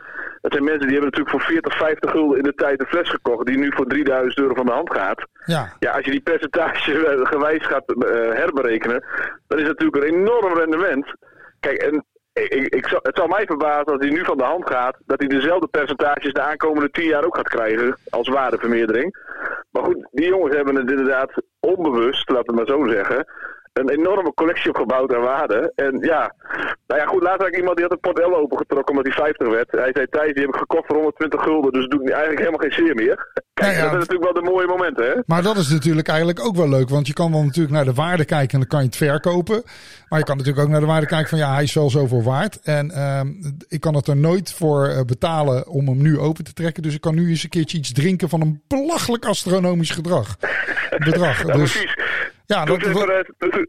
Dat 0.47 0.55
zijn 0.55 0.69
mensen 0.69 0.87
die 0.87 0.97
hebben 0.97 1.11
natuurlijk 1.17 1.43
voor 1.43 1.53
40, 1.53 1.77
50 1.77 2.11
gulden 2.11 2.37
in 2.37 2.43
de 2.43 2.53
tijd 2.53 2.79
een 2.79 2.87
fles 2.87 3.09
gekocht, 3.09 3.45
die 3.45 3.57
nu 3.57 3.71
voor 3.75 3.85
3000 3.85 4.39
euro 4.39 4.53
van 4.53 4.65
de 4.65 4.71
hand 4.71 4.93
gaat. 4.93 5.25
Ja, 5.45 5.73
Ja, 5.79 5.91
als 5.91 6.05
je 6.05 6.11
die 6.11 6.21
percentage 6.21 6.91
gewijs 7.33 7.65
gaat 7.65 7.91
eh, 7.93 8.09
herberekenen, 8.33 9.05
dan 9.47 9.59
is 9.59 9.67
het 9.67 9.79
natuurlijk 9.79 10.03
een 10.03 10.13
enorm 10.19 10.53
rendement. 10.57 11.13
Kijk, 11.59 11.77
en 11.77 12.05
ik, 12.33 12.73
ik, 12.73 12.87
zal- 12.87 12.99
het 13.03 13.17
zal 13.17 13.27
mij 13.27 13.45
verbazen 13.45 13.85
als 13.85 13.99
hij 14.05 14.09
nu 14.09 14.23
van 14.25 14.37
de 14.37 14.43
hand 14.43 14.69
gaat, 14.69 14.97
dat 15.05 15.19
hij 15.19 15.27
dezelfde 15.27 15.67
percentages 15.67 16.33
de 16.33 16.41
aankomende 16.41 16.89
10 16.89 17.05
jaar 17.05 17.25
ook 17.25 17.35
gaat 17.35 17.49
krijgen 17.49 17.97
als 18.09 18.27
waardevermeerdering. 18.27 19.15
Maar 19.71 19.83
goed, 19.83 20.07
die 20.11 20.27
jongens 20.27 20.55
hebben 20.55 20.75
het 20.75 20.89
inderdaad 20.89 21.31
onbewust, 21.59 22.29
laten 22.29 22.53
we 22.55 22.59
het 22.61 22.69
maar 22.69 22.77
zo 22.77 22.87
zeggen, 22.93 23.25
een 23.79 23.89
enorme 23.89 24.33
collectie 24.33 24.69
opgebouwd 24.69 25.13
aan 25.15 25.21
waarde. 25.21 25.71
En 25.75 25.97
ja, 26.01 26.33
nou 26.87 27.01
ja, 27.01 27.07
goed, 27.07 27.23
laatst 27.23 27.39
had 27.39 27.47
ik 27.47 27.57
iemand 27.57 27.75
die 27.75 27.85
had 27.85 27.93
een 27.93 27.99
Port 27.99 28.17
L 28.17 28.35
opengetrokken 28.35 28.95
omdat 28.95 29.13
hij 29.13 29.23
50 29.23 29.47
werd. 29.47 29.71
Hij 29.71 29.91
zei, 29.93 30.07
Thijs, 30.09 30.33
die 30.33 30.45
heb 30.45 30.53
ik 30.53 30.59
gekocht 30.59 30.85
voor 30.87 30.95
120 30.95 31.41
gulden, 31.43 31.71
dus 31.71 31.81
het 31.81 31.91
doet 31.91 32.09
eigenlijk 32.09 32.39
helemaal 32.39 32.59
geen 32.59 32.85
zeer 32.85 32.95
meer. 32.95 33.15
Kijk, 33.53 33.69
Nou 33.69 33.73
ja, 33.73 33.81
dat 33.81 33.89
zijn 33.89 33.99
natuurlijk 33.99 34.33
wel 34.33 34.43
de 34.43 34.49
mooie 34.51 34.67
momenten, 34.67 35.05
hè? 35.05 35.13
maar 35.25 35.43
dat 35.43 35.57
is 35.57 35.69
natuurlijk 35.69 36.07
eigenlijk 36.07 36.39
ook 36.45 36.55
wel 36.55 36.69
leuk. 36.69 36.89
Want 36.89 37.07
je 37.07 37.13
kan 37.13 37.31
dan 37.31 37.45
natuurlijk 37.45 37.75
naar 37.75 37.85
de 37.85 37.93
waarde 37.93 38.25
kijken 38.25 38.53
en 38.53 38.59
dan 38.59 38.67
kan 38.67 38.79
je 38.79 38.85
het 38.85 38.95
verkopen. 38.95 39.63
Maar 40.09 40.19
je 40.19 40.25
kan 40.25 40.37
natuurlijk 40.37 40.65
ook 40.65 40.71
naar 40.71 40.79
de 40.79 40.85
waarde 40.85 41.05
kijken 41.05 41.29
van 41.29 41.37
ja, 41.37 41.53
hij 41.53 41.63
is 41.63 41.73
wel 41.73 41.89
zoveel 41.89 42.23
waard. 42.23 42.59
En 42.63 42.91
ehm, 42.91 43.27
ik 43.67 43.81
kan 43.81 43.95
het 43.95 44.07
er 44.07 44.17
nooit 44.17 44.53
voor 44.53 44.87
eh, 44.87 45.01
betalen 45.01 45.67
om 45.67 45.87
hem 45.87 46.01
nu 46.01 46.19
open 46.19 46.43
te 46.43 46.53
trekken. 46.53 46.83
Dus 46.83 46.93
ik 46.93 47.01
kan 47.01 47.15
nu 47.15 47.29
eens 47.29 47.43
een 47.43 47.49
keertje 47.49 47.77
iets 47.77 47.93
drinken 47.93 48.29
van 48.29 48.41
een 48.41 48.61
belachelijk 48.67 49.25
astronomisch 49.25 49.91
gedrag. 49.91 50.35
Bedrag. 51.05 51.45
Ja, 51.45 51.53
Dus 51.53 51.71
precies. 51.71 51.95
Ja, 52.53 52.63
Toen, 52.63 52.79
dat, 52.79 52.87
ze, 52.87 52.91
voor, 52.93 53.25
toen, 53.37 53.49
toen- 53.51 53.67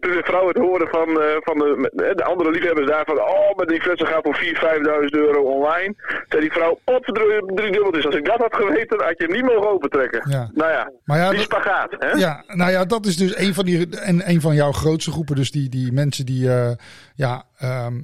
toen 0.00 0.12
de 0.12 0.22
vrouw 0.24 0.48
het 0.48 0.56
hoorde 0.56 0.86
van, 0.90 1.08
eh, 1.20 1.36
van 1.40 1.58
de, 1.58 2.12
de 2.16 2.24
andere 2.24 2.50
liefhebbers 2.50 2.86
daar 2.86 3.04
van, 3.04 3.18
oh, 3.20 3.56
maar 3.56 3.66
die 3.66 3.80
flessen 3.80 4.06
gaan 4.06 4.22
voor 4.22 4.36
4.000, 4.36 4.58
5.000 4.58 5.08
euro 5.10 5.42
online. 5.42 5.94
Zei 6.28 6.40
die 6.40 6.52
vrouw, 6.52 6.78
op 6.84 7.04
drie, 7.04 7.70
dubbeltjes. 7.72 8.06
Als 8.06 8.14
ik 8.14 8.24
dat 8.24 8.38
had 8.38 8.54
geweten, 8.56 9.02
had 9.04 9.14
je 9.18 9.24
hem 9.24 9.32
niet 9.32 9.44
mogen 9.44 9.70
opentrekken. 9.70 10.30
Ja. 10.30 10.50
Nou 10.54 10.70
ja, 10.72 10.92
Maar 11.04 11.18
ja, 11.18 11.28
die 11.28 11.36
dat- 11.38 11.44
spagaat, 11.46 11.94
hè? 11.98 12.10
Ja, 12.10 12.44
nou 12.46 12.70
ja, 12.70 12.84
dat 12.84 13.06
is 13.06 13.16
dus 13.16 13.36
een 13.38 13.54
van 13.54 13.64
die 13.64 13.98
en 13.98 14.28
een 14.30 14.40
van 14.40 14.54
jouw 14.54 14.72
grootste 14.72 15.10
groepen. 15.10 15.36
Dus 15.36 15.50
die, 15.50 15.68
die 15.68 15.92
mensen 15.92 16.26
die 16.26 16.50
eh, 16.52 16.70
ja, 17.14 17.44
ehm 17.58 17.94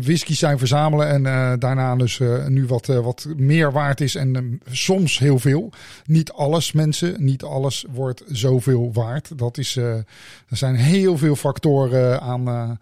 whisky 0.00 0.34
zijn 0.34 0.58
verzamelen 0.58 1.08
en 1.08 1.26
eh, 1.26 1.52
daarna 1.58 1.96
dus 1.96 2.20
eh, 2.20 2.46
nu 2.46 2.66
wat, 2.66 2.88
eh, 2.88 2.98
wat 2.98 3.26
meer 3.36 3.72
waard 3.72 4.00
is 4.00 4.14
en 4.14 4.36
eh, 4.36 4.42
soms 4.74 5.18
heel 5.18 5.38
veel. 5.38 5.72
Niet 6.04 6.32
alles 6.32 6.72
mensen, 6.72 7.24
niet 7.24 7.42
alles 7.42 7.84
wordt 7.90 8.22
zoveel 8.26 8.92
waard. 8.92 9.38
Dat 9.38 9.58
is, 9.58 9.76
er 9.76 10.04
zijn 10.50 10.74
heel 10.74 11.18
veel 11.18 11.36
factoren 11.36 12.20
aan, 12.20 12.78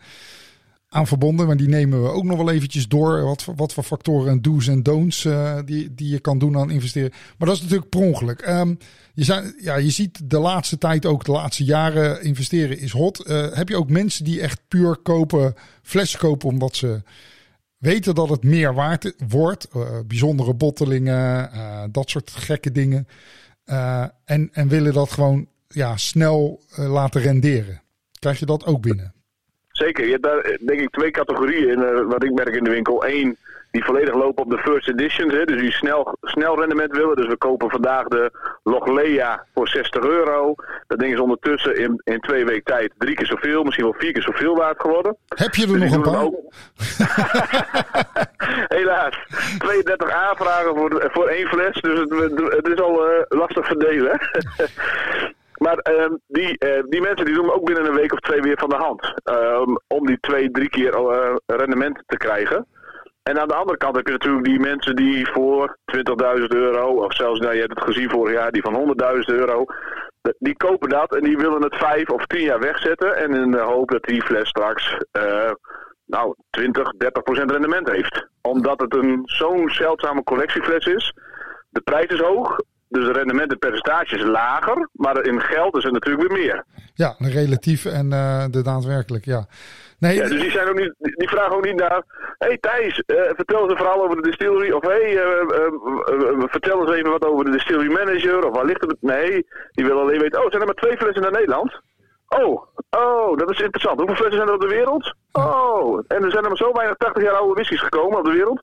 aan 0.89 1.07
verbonden, 1.07 1.47
maar 1.47 1.57
die 1.57 1.69
nemen 1.69 2.03
we 2.03 2.09
ook 2.09 2.25
nog 2.25 2.37
wel 2.37 2.51
eventjes 2.51 2.89
door. 2.89 3.23
Wat, 3.23 3.45
wat 3.57 3.73
voor 3.73 3.83
factoren 3.83 4.31
en 4.31 4.43
do's 4.43 4.69
en 4.69 4.83
don'ts 4.83 5.25
eh, 5.25 5.59
die, 5.65 5.95
die 5.95 6.09
je 6.09 6.19
kan 6.19 6.39
doen 6.39 6.59
aan 6.59 6.71
investeren. 6.71 7.11
Maar 7.11 7.49
dat 7.49 7.57
is 7.57 7.63
natuurlijk 7.63 7.89
per 7.91 8.01
ongeluk. 8.01 8.41
Ehm, 8.41 8.75
je, 9.15 9.25
zijn, 9.25 9.55
ja, 9.59 9.77
je 9.77 9.91
ziet 9.91 10.31
de 10.31 10.39
laatste 10.39 10.79
tijd 10.79 11.07
ook, 11.07 11.25
de 11.25 11.33
laatste 11.33 11.65
jaren 11.65 12.23
investeren 12.23 12.79
is 12.79 12.91
hot. 12.91 13.25
Eh, 13.25 13.53
heb 13.53 13.69
je 13.69 13.77
ook 13.77 13.91
mensen 13.91 14.25
die 14.25 14.41
echt 14.41 14.61
puur 14.69 14.97
kopen, 14.97 15.55
flessen 15.83 16.19
kopen 16.19 16.49
omdat 16.49 16.77
ze 16.77 17.03
weten 17.77 18.15
dat 18.15 18.29
het 18.29 18.45
meer 18.45 18.75
waard 18.75 19.15
wordt. 19.29 19.69
Eh, 19.69 19.83
bijzondere 20.07 20.55
bottelingen, 20.55 21.51
dat 21.93 22.11
soort 22.11 22.31
gekke 22.31 22.73
dingen. 22.73 23.07
En, 24.25 24.49
en 24.53 24.69
willen 24.69 24.93
dat 24.93 25.11
gewoon 25.11 25.47
ja, 25.69 25.97
snel 25.97 26.63
laten 26.77 27.21
renderen. 27.21 27.83
Krijg 28.19 28.39
je 28.39 28.47
dat 28.47 28.65
ook 28.65 28.83
binnen? 28.83 29.16
Zeker, 29.77 30.05
je 30.05 30.11
hebt 30.11 30.23
daar 30.23 30.39
eh, 30.39 30.59
denk 30.67 30.81
ik 30.81 30.91
twee 30.91 31.11
categorieën 31.11 31.69
in, 31.69 31.83
eh, 31.83 32.03
wat 32.07 32.25
ik 32.25 32.33
merk 32.33 32.55
in 32.55 32.65
de 32.65 32.71
winkel. 32.71 33.07
Eén, 33.07 33.37
die 33.71 33.85
volledig 33.85 34.15
lopen 34.15 34.45
op 34.45 34.51
de 34.51 34.59
first 34.59 34.89
editions, 34.89 35.33
hè, 35.33 35.45
dus 35.45 35.61
die 35.61 35.73
snel, 35.73 36.17
snel 36.23 36.59
rendement 36.59 36.93
willen. 36.93 37.17
Dus 37.17 37.27
we 37.27 37.37
kopen 37.37 37.71
vandaag 37.71 38.05
de 38.05 38.31
Loglea 38.63 39.45
voor 39.55 39.69
60 39.69 40.05
euro. 40.05 40.55
Dat 40.87 40.99
ding 40.99 41.13
is 41.13 41.21
ondertussen 41.21 41.77
in, 41.77 42.01
in 42.05 42.21
twee 42.21 42.45
weken 42.45 42.65
tijd 42.65 42.93
drie 42.99 43.15
keer 43.15 43.27
zoveel, 43.27 43.63
misschien 43.63 43.85
wel 43.85 43.95
vier 43.99 44.13
keer 44.13 44.23
zoveel 44.23 44.57
waard 44.57 44.81
geworden. 44.81 45.17
Heb 45.29 45.55
je 45.55 45.63
er 45.67 45.81
Dus 45.81 45.91
nog 45.91 45.93
een 45.95 46.13
paar? 46.13 46.23
ook. 46.23 46.35
Helaas, 48.77 49.17
32 49.59 50.11
aanvragen 50.11 50.77
voor, 50.77 51.11
voor 51.13 51.27
één 51.27 51.47
fles, 51.47 51.81
dus 51.81 51.99
het, 51.99 52.11
het 52.53 52.67
is 52.69 52.81
al 52.81 53.09
eh, 53.09 53.23
lastig 53.29 53.67
verdelen. 53.67 54.21
Maar 55.57 55.77
ehm, 55.77 56.15
die, 56.27 56.59
eh, 56.59 56.83
die 56.89 57.01
mensen 57.01 57.25
die 57.25 57.35
doen 57.35 57.53
ook 57.53 57.65
binnen 57.65 57.87
een 57.87 57.95
week 57.95 58.13
of 58.13 58.21
twee 58.21 58.41
weer 58.41 58.59
van 58.59 58.69
de 58.69 58.77
hand. 58.77 59.13
Ehm, 59.25 59.75
om 59.87 60.07
die 60.07 60.21
twee, 60.21 60.51
drie 60.51 60.69
keer 60.69 60.95
eh, 60.95 61.37
rendement 61.47 62.03
te 62.07 62.17
krijgen. 62.17 62.67
En 63.23 63.41
aan 63.41 63.49
de 63.49 63.55
andere 63.55 63.79
kant 63.79 63.97
heb 63.97 64.07
je 64.07 64.13
natuurlijk 64.13 64.45
die 64.45 64.61
mensen 64.61 64.97
die 64.97 65.31
voor 65.31 65.77
20.000 65.85 66.55
euro, 66.55 67.05
of 67.05 67.15
zelfs, 67.15 67.41
nou, 67.41 67.55
je 67.55 67.61
hebt 67.61 67.75
het 67.75 67.85
gezien 67.85 68.11
vorig 68.11 68.35
jaar, 68.35 68.53
die 68.53 68.63
van 68.63 68.75
100.000 68.75 69.29
euro, 69.29 69.65
die 70.39 70.57
kopen 70.57 70.89
dat 70.89 71.15
en 71.15 71.23
die 71.23 71.37
willen 71.37 71.63
het 71.63 71.77
vijf 71.77 72.11
of 72.11 72.27
tien 72.27 72.43
jaar 72.43 72.61
wegzetten. 72.61 73.17
En 73.17 73.35
in 73.35 73.51
de 73.51 73.61
hoop 73.61 73.91
dat 73.91 74.03
die 74.03 74.23
fles 74.23 74.49
straks, 74.49 74.97
eh, 75.13 75.51
nou, 76.05 76.35
20, 76.51 76.91
30 76.91 77.23
procent 77.23 77.51
rendement 77.51 77.91
heeft. 77.91 78.29
Omdat 78.43 78.81
het 78.81 78.95
een 78.95 79.23
zo'n 79.25 79.71
zeldzame 79.71 80.23
collectiefles 80.23 80.87
is. 80.87 81.15
De 81.69 81.81
prijs 81.81 82.07
is 82.07 82.21
hoog, 82.21 82.57
dus 82.89 83.05
de 83.05 83.13
rendementenpercentage 83.13 84.17
is 84.17 84.25
lager, 84.25 84.89
maar 84.93 85.25
in 85.25 85.41
geld 85.41 85.77
is 85.77 85.85
het 85.85 85.93
natuurlijk 85.93 86.29
weer 86.29 86.39
meer. 86.39 86.65
Ja, 86.95 87.15
relatief 87.19 87.85
en 87.85 88.13
eh, 88.13 88.45
de 88.51 88.63
daadwerkelijk, 88.63 89.25
ja. 89.25 89.47
Nee, 89.99 90.17
Ja, 90.17 90.29
dus 90.29 90.41
die, 90.41 90.51
zijn 90.51 90.69
ook 90.69 90.79
niet, 90.79 90.95
die 90.99 91.29
vragen 91.29 91.57
ook 91.57 91.65
niet 91.65 91.77
naar. 91.77 92.03
Hé 92.39 92.47
hey 92.47 92.59
Thijs, 92.61 93.03
eh, 93.07 93.17
vertel 93.17 93.63
eens 93.63 93.71
een 93.71 93.77
verhaal 93.77 94.05
over 94.05 94.17
de 94.17 94.23
distillery. 94.23 94.71
Of 94.71 94.83
hé, 94.83 94.89
hey, 94.89 95.17
eh, 95.17 95.33
vertel 96.47 96.81
eens 96.81 96.91
even 96.91 97.11
wat 97.11 97.25
over 97.25 97.45
de 97.45 97.51
distillery 97.51 97.93
manager. 97.93 98.47
Of 98.47 98.55
waar 98.55 98.65
ligt 98.65 98.81
het? 98.81 98.97
Nee, 99.01 99.47
die 99.73 99.85
willen 99.85 100.03
alleen 100.03 100.21
weten. 100.21 100.45
Oh, 100.45 100.49
zijn 100.49 100.61
er 100.61 100.67
maar 100.67 100.75
twee 100.75 100.97
flessen 100.97 101.23
naar 101.23 101.33
Nederland? 101.33 101.81
Oh, 102.29 102.63
oh, 102.91 103.37
dat 103.37 103.51
is 103.51 103.61
interessant. 103.61 103.99
Hoeveel 103.99 104.17
flessen 104.17 104.37
zijn 104.37 104.49
er 104.49 104.55
op 104.55 104.61
de 104.61 104.75
wereld? 104.75 105.15
Oh, 105.33 106.01
en 106.09 106.25
er 106.25 106.31
zijn 106.31 106.43
er 106.43 106.49
maar 106.49 106.57
zo 106.57 106.73
weinig 106.73 106.97
80 106.97 107.23
jaar 107.23 107.35
oude 107.35 107.55
whiskies 107.55 107.81
gekomen 107.81 108.19
op 108.19 108.25
de 108.25 108.33
wereld. 108.33 108.63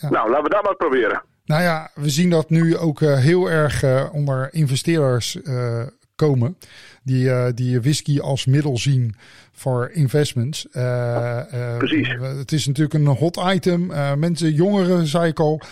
Nou, 0.00 0.28
laten 0.28 0.44
we 0.44 0.48
dat 0.48 0.62
maar 0.64 0.76
proberen. 0.76 1.22
Nou 1.50 1.62
ja, 1.62 1.90
we 1.94 2.10
zien 2.10 2.30
dat 2.30 2.50
nu 2.50 2.76
ook 2.76 3.02
eh, 3.02 3.18
heel 3.18 3.50
erg 3.50 3.82
eh, 3.82 4.08
onder 4.12 4.48
investeerders 4.52 5.42
eh, 5.42 5.82
komen. 6.14 6.56
Die, 7.02 7.30
eh, 7.30 7.46
die 7.54 7.80
whisky 7.80 8.18
als 8.20 8.46
middel 8.46 8.78
zien 8.78 9.14
voor 9.52 9.90
investments. 9.92 10.66
Precies. 11.78 12.08
Het 12.20 12.52
is 12.52 12.66
natuurlijk 12.66 12.94
een 12.94 13.06
hot 13.06 13.40
item. 13.46 13.86
Mensen, 14.18 14.52
jongeren, 14.52 15.06
zei 15.06 15.28
ik 15.28 15.40
al, 15.40 15.62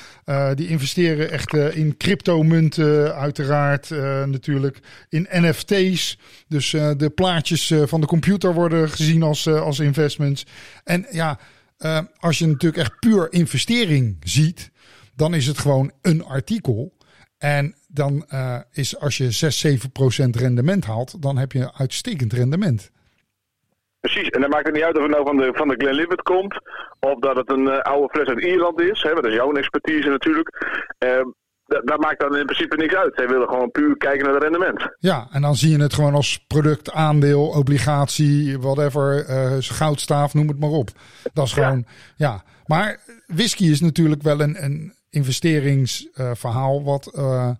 die 0.54 0.68
investeren 0.68 1.30
echt 1.30 1.54
in 1.54 1.96
cryptomunten, 1.96 3.14
uiteraard 3.14 3.90
natuurlijk. 4.26 4.80
In 5.08 5.26
NFT's. 5.30 6.18
Dus 6.48 6.70
de 6.70 7.12
plaatjes 7.14 7.74
van 7.84 8.00
de 8.00 8.06
computer 8.06 8.54
worden 8.54 8.90
gezien 8.90 9.22
als, 9.22 9.46
als 9.48 9.78
investments. 9.78 10.46
En 10.84 11.06
ja, 11.10 11.38
als 12.18 12.38
je 12.38 12.46
natuurlijk 12.46 12.82
echt 12.82 12.98
puur 12.98 13.32
investering 13.32 14.16
ziet 14.22 14.70
dan 15.18 15.34
is 15.34 15.46
het 15.46 15.58
gewoon 15.58 15.90
een 16.02 16.24
artikel. 16.24 16.92
En 17.38 17.74
dan 17.88 18.24
eh, 18.28 18.58
is 18.72 18.98
als 19.00 19.16
je 19.16 19.30
6, 19.30 19.58
7 19.58 19.90
procent 19.92 20.36
rendement 20.36 20.84
haalt, 20.84 21.22
dan 21.22 21.36
heb 21.38 21.52
je 21.52 21.74
uitstekend 21.74 22.32
rendement. 22.32 22.90
Precies, 24.00 24.28
en 24.28 24.40
dan 24.40 24.50
maakt 24.50 24.66
het 24.66 24.74
niet 24.74 24.84
uit 24.84 24.96
of 24.96 25.02
het 25.02 25.10
nou 25.10 25.24
van 25.26 25.36
de, 25.36 25.50
van 25.52 25.68
de 25.68 25.74
Glenlivet 25.78 26.22
komt. 26.22 26.60
Of 27.00 27.18
dat 27.18 27.36
het 27.36 27.50
een 27.50 27.68
eh, 27.68 27.78
oude 27.78 28.08
fles 28.08 28.28
uit 28.28 28.40
Ierland 28.44 28.80
is. 28.80 29.02
Hè, 29.02 29.14
dat 29.14 29.24
is 29.26 29.34
jouw 29.34 29.52
expertise 29.52 30.08
natuurlijk. 30.08 30.48
Eh, 30.98 31.10
dat, 31.66 31.86
dat 31.86 32.00
maakt 32.00 32.20
dan 32.20 32.36
in 32.36 32.44
principe 32.44 32.76
niks 32.76 32.94
uit. 32.94 33.12
Zij 33.16 33.28
willen 33.28 33.48
gewoon 33.48 33.70
puur 33.70 33.96
kijken 33.96 34.24
naar 34.24 34.34
het 34.34 34.42
rendement. 34.42 34.96
Ja, 34.98 35.28
en 35.30 35.42
dan 35.42 35.56
zie 35.56 35.70
je 35.70 35.82
het 35.82 35.94
gewoon 35.94 36.14
als 36.14 36.44
product, 36.46 36.92
aandeel, 36.92 37.48
obligatie, 37.48 38.58
whatever, 38.58 39.24
eh, 39.26 39.56
goudstaaf, 39.58 40.34
noem 40.34 40.48
het 40.48 40.60
maar 40.60 40.70
op. 40.70 40.88
Dat 41.32 41.46
is 41.46 41.54
Ja. 41.54 41.62
gewoon, 41.64 41.84
ja. 42.16 42.42
Maar 42.66 43.00
whisky 43.26 43.64
is 43.64 43.80
natuurlijk 43.80 44.22
wel 44.22 44.40
een, 44.40 44.64
een 44.64 44.92
investeringsverhaal 45.10 46.84
wat, 46.84 47.14
eh, 47.14 47.50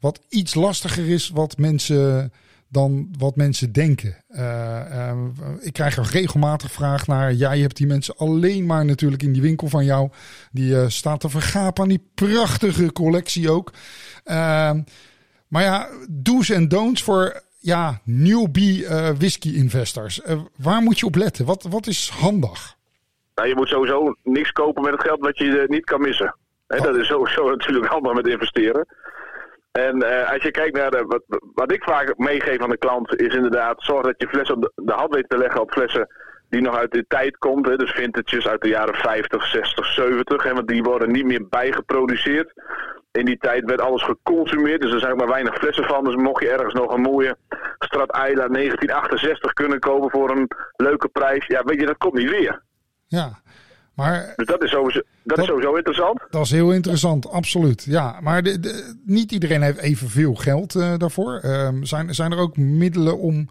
wat 0.00 0.20
iets 0.28 0.54
lastiger 0.54 1.08
is 1.08 1.28
wat 1.28 1.58
mensen 1.58 2.32
dan 2.70 3.08
wat 3.18 3.36
mensen 3.36 3.72
denken. 3.72 4.16
Eh, 4.28 5.08
eh, 5.08 5.16
ik 5.60 5.72
krijg 5.72 5.96
er 5.96 6.08
regelmatig 6.10 6.72
vraag 6.72 7.06
naar. 7.06 7.32
Jij 7.32 7.58
hebt 7.58 7.76
die 7.76 7.86
mensen 7.86 8.16
alleen 8.16 8.66
maar 8.66 8.84
natuurlijk 8.84 9.22
in 9.22 9.32
die 9.32 9.42
winkel 9.42 9.68
van 9.68 9.84
jou. 9.84 10.10
Die 10.52 10.90
staat 10.90 11.20
te 11.20 11.28
vergapen 11.28 11.82
aan 11.82 11.88
die 11.88 12.08
prachtige 12.14 12.92
collectie 12.92 13.50
ook. 13.50 13.72
Maar 15.48 15.62
ja, 15.62 15.88
do's 16.10 16.50
en 16.50 16.68
don'ts 16.68 17.02
voor 17.02 17.42
ja, 17.58 18.00
newbie 18.04 18.86
whisky 19.18 19.54
investors. 19.54 20.20
Waar 20.56 20.82
moet 20.82 20.98
je 20.98 21.06
op 21.06 21.14
letten? 21.14 21.44
Wat, 21.44 21.62
wat 21.62 21.86
is 21.86 22.08
handig? 22.08 22.76
Nou, 23.34 23.48
je 23.48 23.54
moet 23.54 23.68
sowieso 23.68 24.14
niks 24.22 24.52
kopen 24.52 24.82
met 24.82 24.92
het 24.92 25.02
geld 25.02 25.20
wat 25.20 25.38
je 25.38 25.64
niet 25.68 25.84
kan 25.84 26.00
missen. 26.00 26.34
Dat 26.68 26.96
is 26.96 27.06
sowieso 27.06 27.48
natuurlijk 27.50 27.86
handig 27.86 28.12
met 28.12 28.26
investeren. 28.26 28.86
En 29.72 29.96
uh, 29.96 30.32
als 30.32 30.42
je 30.42 30.50
kijkt 30.50 30.76
naar 30.76 30.90
de, 30.90 31.04
wat, 31.06 31.22
wat 31.54 31.72
ik 31.72 31.82
vaak 31.82 32.16
meegeef 32.16 32.62
aan 32.62 32.70
de 32.70 32.78
klant, 32.78 33.20
is 33.20 33.34
inderdaad 33.34 33.82
zorg 33.82 34.02
dat 34.02 34.14
je 34.16 34.28
flessen 34.28 34.54
op 34.54 34.62
de, 34.62 34.72
de 34.74 34.92
hand 34.92 35.14
weet 35.14 35.28
te 35.28 35.38
leggen 35.38 35.60
op 35.60 35.72
flessen 35.72 36.08
die 36.48 36.60
nog 36.60 36.76
uit 36.76 36.92
de 36.92 37.04
tijd 37.08 37.38
komt. 37.38 37.66
Hè, 37.66 37.76
dus 37.76 37.90
vintages 37.90 38.48
uit 38.48 38.62
de 38.62 38.68
jaren 38.68 38.94
50, 38.94 39.46
60, 39.46 39.86
70. 39.86 40.42
Hè, 40.42 40.54
want 40.54 40.68
die 40.68 40.82
worden 40.82 41.12
niet 41.12 41.24
meer 41.24 41.48
bijgeproduceerd. 41.48 42.52
In 43.12 43.24
die 43.24 43.38
tijd 43.38 43.64
werd 43.64 43.80
alles 43.80 44.02
geconsumeerd, 44.02 44.80
dus 44.80 44.92
er 44.92 45.00
zijn 45.00 45.12
ook 45.12 45.18
maar 45.18 45.28
weinig 45.28 45.54
flessen 45.54 45.84
van. 45.84 46.04
Dus 46.04 46.14
mocht 46.14 46.42
je 46.42 46.50
ergens 46.50 46.74
nog 46.74 46.94
een 46.94 47.00
mooie 47.00 47.36
Strat 47.78 48.12
Ayla 48.12 48.48
1968 48.48 49.52
kunnen 49.52 49.78
kopen 49.78 50.10
voor 50.10 50.30
een 50.30 50.48
leuke 50.76 51.08
prijs. 51.08 51.46
Ja, 51.46 51.62
weet 51.62 51.80
je, 51.80 51.86
dat 51.86 51.98
komt 51.98 52.14
niet 52.14 52.30
weer. 52.30 52.62
Ja, 53.06 53.30
maar... 53.94 54.32
Dus 54.36 54.46
dat 54.46 54.62
is 54.62 54.70
sowieso, 54.70 55.00
dat, 55.28 55.38
is 55.38 55.46
sowieso 55.46 55.74
interessant. 55.74 56.26
Dat 56.30 56.44
is 56.44 56.50
heel 56.50 56.72
interessant, 56.72 57.30
absoluut. 57.30 57.84
Ja, 57.84 58.20
maar 58.20 58.42
de, 58.42 58.60
de, 58.60 58.94
niet 59.04 59.32
iedereen 59.32 59.62
heeft 59.62 59.78
evenveel 59.78 60.34
geld 60.34 60.74
uh, 60.74 60.94
daarvoor. 60.96 61.40
Um, 61.44 61.84
zijn, 61.84 62.14
zijn 62.14 62.32
er 62.32 62.38
ook 62.38 62.56
middelen 62.56 63.18
om 63.18 63.48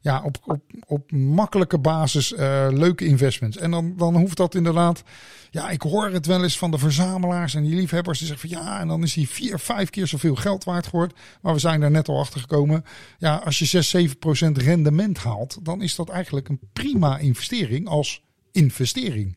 ja, 0.00 0.22
op, 0.24 0.36
op, 0.44 0.62
op 0.86 1.12
makkelijke 1.12 1.78
basis 1.78 2.32
uh, 2.32 2.66
leuke 2.70 3.04
investments. 3.04 3.56
En 3.56 3.70
dan, 3.70 3.96
dan 3.96 4.16
hoeft 4.16 4.36
dat 4.36 4.54
inderdaad. 4.54 5.02
Ja, 5.50 5.70
ik 5.70 5.82
hoor 5.82 6.10
het 6.10 6.26
wel 6.26 6.42
eens 6.42 6.58
van 6.58 6.70
de 6.70 6.78
verzamelaars 6.78 7.54
en 7.54 7.62
die 7.62 7.74
liefhebbers. 7.74 8.18
Die 8.18 8.28
zeggen 8.28 8.48
van 8.48 8.58
ja, 8.58 8.80
en 8.80 8.88
dan 8.88 9.02
is 9.02 9.14
die 9.14 9.28
vier, 9.28 9.58
vijf 9.58 9.90
keer 9.90 10.06
zoveel 10.06 10.34
geld 10.34 10.64
waard 10.64 10.86
geworden. 10.86 11.16
Maar 11.42 11.52
we 11.52 11.58
zijn 11.58 11.82
er 11.82 11.90
net 11.90 12.08
al 12.08 12.18
achter 12.18 12.40
gekomen. 12.40 12.84
Ja, 13.18 13.36
als 13.44 13.58
je 13.58 13.64
6, 13.64 13.88
7 13.88 14.18
procent 14.18 14.58
rendement 14.58 15.18
haalt, 15.18 15.64
dan 15.64 15.82
is 15.82 15.94
dat 15.94 16.08
eigenlijk 16.08 16.48
een 16.48 16.60
prima 16.72 17.18
investering 17.18 17.88
als 17.88 18.22
investering. 18.52 19.36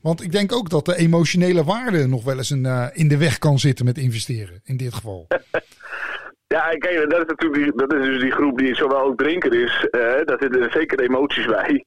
Want 0.00 0.22
ik 0.22 0.32
denk 0.32 0.52
ook 0.52 0.70
dat 0.70 0.84
de 0.84 0.96
emotionele 0.96 1.64
waarde 1.64 2.06
nog 2.06 2.24
wel 2.24 2.36
eens 2.36 2.50
een, 2.50 2.64
uh, 2.64 2.86
in 2.92 3.08
de 3.08 3.16
weg 3.16 3.38
kan 3.38 3.58
zitten 3.58 3.84
met 3.84 3.98
investeren. 3.98 4.60
In 4.64 4.76
dit 4.76 4.94
geval. 4.94 5.26
Ja, 6.48 6.68
kijk, 6.68 7.10
dat 7.10 7.20
is 7.20 7.26
natuurlijk 7.26 7.62
die, 7.62 7.72
dat 7.76 7.92
is 7.92 8.06
dus 8.06 8.20
die 8.20 8.30
groep 8.30 8.58
die 8.58 8.74
zowel 8.74 9.00
ook 9.00 9.18
drinker 9.18 9.54
is. 9.54 9.88
Uh, 9.90 10.00
daar 10.24 10.36
zitten 10.40 10.70
zeker 10.70 11.00
emoties 11.00 11.46
bij. 11.46 11.84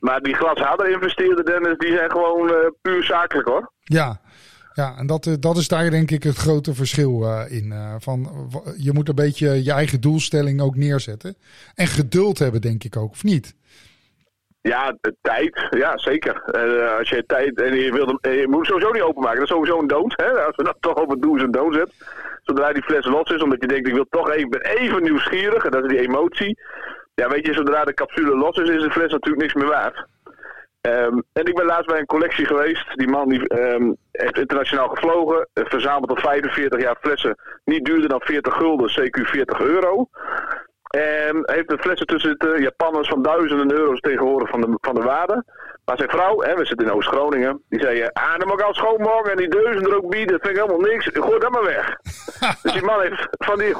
Maar 0.00 0.20
die 0.20 0.34
glashouder 0.34 0.90
investeerder, 0.90 1.44
Dennis, 1.44 1.78
die 1.78 1.92
zijn 1.96 2.10
gewoon 2.10 2.50
uh, 2.50 2.56
puur 2.82 3.04
zakelijk 3.04 3.48
hoor. 3.48 3.72
Ja, 3.82 4.20
ja 4.72 4.96
en 4.98 5.06
dat, 5.06 5.36
dat 5.40 5.56
is 5.56 5.68
daar 5.68 5.90
denk 5.90 6.10
ik 6.10 6.22
het 6.22 6.36
grote 6.36 6.74
verschil 6.74 7.22
uh, 7.22 7.42
in. 7.48 7.74
van, 7.98 8.50
je 8.76 8.92
moet 8.92 9.08
een 9.08 9.14
beetje 9.14 9.64
je 9.64 9.72
eigen 9.72 10.00
doelstelling 10.00 10.60
ook 10.60 10.76
neerzetten. 10.76 11.36
En 11.74 11.86
geduld 11.86 12.38
hebben, 12.38 12.60
denk 12.60 12.84
ik 12.84 12.96
ook, 12.96 13.10
of 13.10 13.24
niet? 13.24 13.54
Ja, 14.66 14.96
tijd. 15.22 15.66
Ja, 15.70 15.98
zeker. 15.98 16.42
Uh, 16.52 16.98
als 16.98 17.08
je 17.08 17.26
tijd 17.26 17.60
en 17.60 17.74
je, 17.74 17.92
wilt 17.92 18.08
hem, 18.20 18.32
je 18.32 18.48
moet 18.48 18.54
hem 18.56 18.64
sowieso 18.64 18.90
niet 18.90 19.02
openmaken. 19.02 19.38
Dat 19.38 19.48
is 19.48 19.54
sowieso 19.54 19.78
een 19.78 19.86
dood. 19.86 20.12
Hè? 20.16 20.44
Als 20.44 20.56
we 20.56 20.62
dat 20.62 20.76
toch 20.80 20.94
op 20.94 21.10
het 21.10 21.22
do's 21.22 21.42
en 21.42 21.50
don'ts 21.50 21.76
hebben. 21.76 21.94
Zodra 22.42 22.72
die 22.72 22.82
fles 22.82 23.04
los 23.04 23.30
is, 23.30 23.42
omdat 23.42 23.60
je 23.60 23.66
denkt, 23.66 23.88
ik 23.88 23.94
wil 23.94 24.06
toch 24.10 24.30
even, 24.30 24.50
ben 24.50 24.60
even 24.60 25.02
nieuwsgierig. 25.02 25.64
En 25.64 25.70
dat 25.70 25.84
is 25.84 25.90
die 25.90 26.08
emotie. 26.08 26.58
Ja, 27.14 27.28
weet 27.28 27.46
je, 27.46 27.52
zodra 27.52 27.84
de 27.84 27.94
capsule 27.94 28.36
los 28.36 28.56
is, 28.56 28.68
is 28.68 28.82
de 28.82 28.90
fles 28.90 29.12
natuurlijk 29.12 29.42
niks 29.42 29.54
meer 29.54 29.68
waard. 29.68 30.06
Um, 30.80 31.22
en 31.32 31.44
ik 31.44 31.54
ben 31.54 31.66
laatst 31.66 31.86
bij 31.86 31.98
een 31.98 32.06
collectie 32.06 32.46
geweest. 32.46 32.96
Die 32.96 33.08
man 33.08 33.28
die, 33.28 33.60
um, 33.60 33.96
heeft 34.12 34.38
internationaal 34.38 34.88
gevlogen. 34.88 35.48
Verzameld 35.54 36.10
al 36.10 36.16
45 36.16 36.80
jaar 36.80 36.96
flessen. 37.00 37.36
Niet 37.64 37.84
duurder 37.84 38.08
dan 38.08 38.20
40 38.20 38.54
gulden, 38.54 38.90
CQ 38.90 39.20
40 39.22 39.60
euro. 39.60 40.08
En 40.96 41.42
heeft 41.42 41.68
de 41.68 41.78
flessen 41.78 42.06
tussen 42.06 42.34
de 42.38 42.56
Japanners 42.60 43.08
van 43.08 43.22
duizenden 43.22 43.72
euro's 43.72 44.00
tegenwoordig 44.00 44.48
van 44.48 44.60
de, 44.60 44.78
van 44.80 44.94
de 44.94 45.02
waarde. 45.02 45.44
Maar 45.84 45.96
zijn 45.96 46.08
vrouw, 46.10 46.40
hè, 46.40 46.54
we 46.54 46.64
zitten 46.64 46.86
in 46.86 46.92
Oost-Groningen, 46.92 47.62
die 47.68 47.80
zei: 47.80 48.08
Ah, 48.12 48.38
dan 48.38 48.48
moet 48.48 48.60
ik 48.60 48.66
al 48.66 48.74
schoonmaken 48.74 49.30
en 49.30 49.36
die 49.36 49.48
deuzen 49.48 49.82
er 49.82 49.96
ook 49.96 50.10
bieden. 50.10 50.32
Dat 50.32 50.40
vind 50.40 50.56
ik 50.56 50.62
helemaal 50.62 50.90
niks. 50.90 51.08
Gooi 51.12 51.38
dat 51.38 51.50
maar 51.50 51.64
weg. 51.64 51.96
dus 52.62 52.72
die 52.72 52.84
man 52.84 53.00
heeft 53.00 53.28
van 53.30 53.58
die 53.58 53.72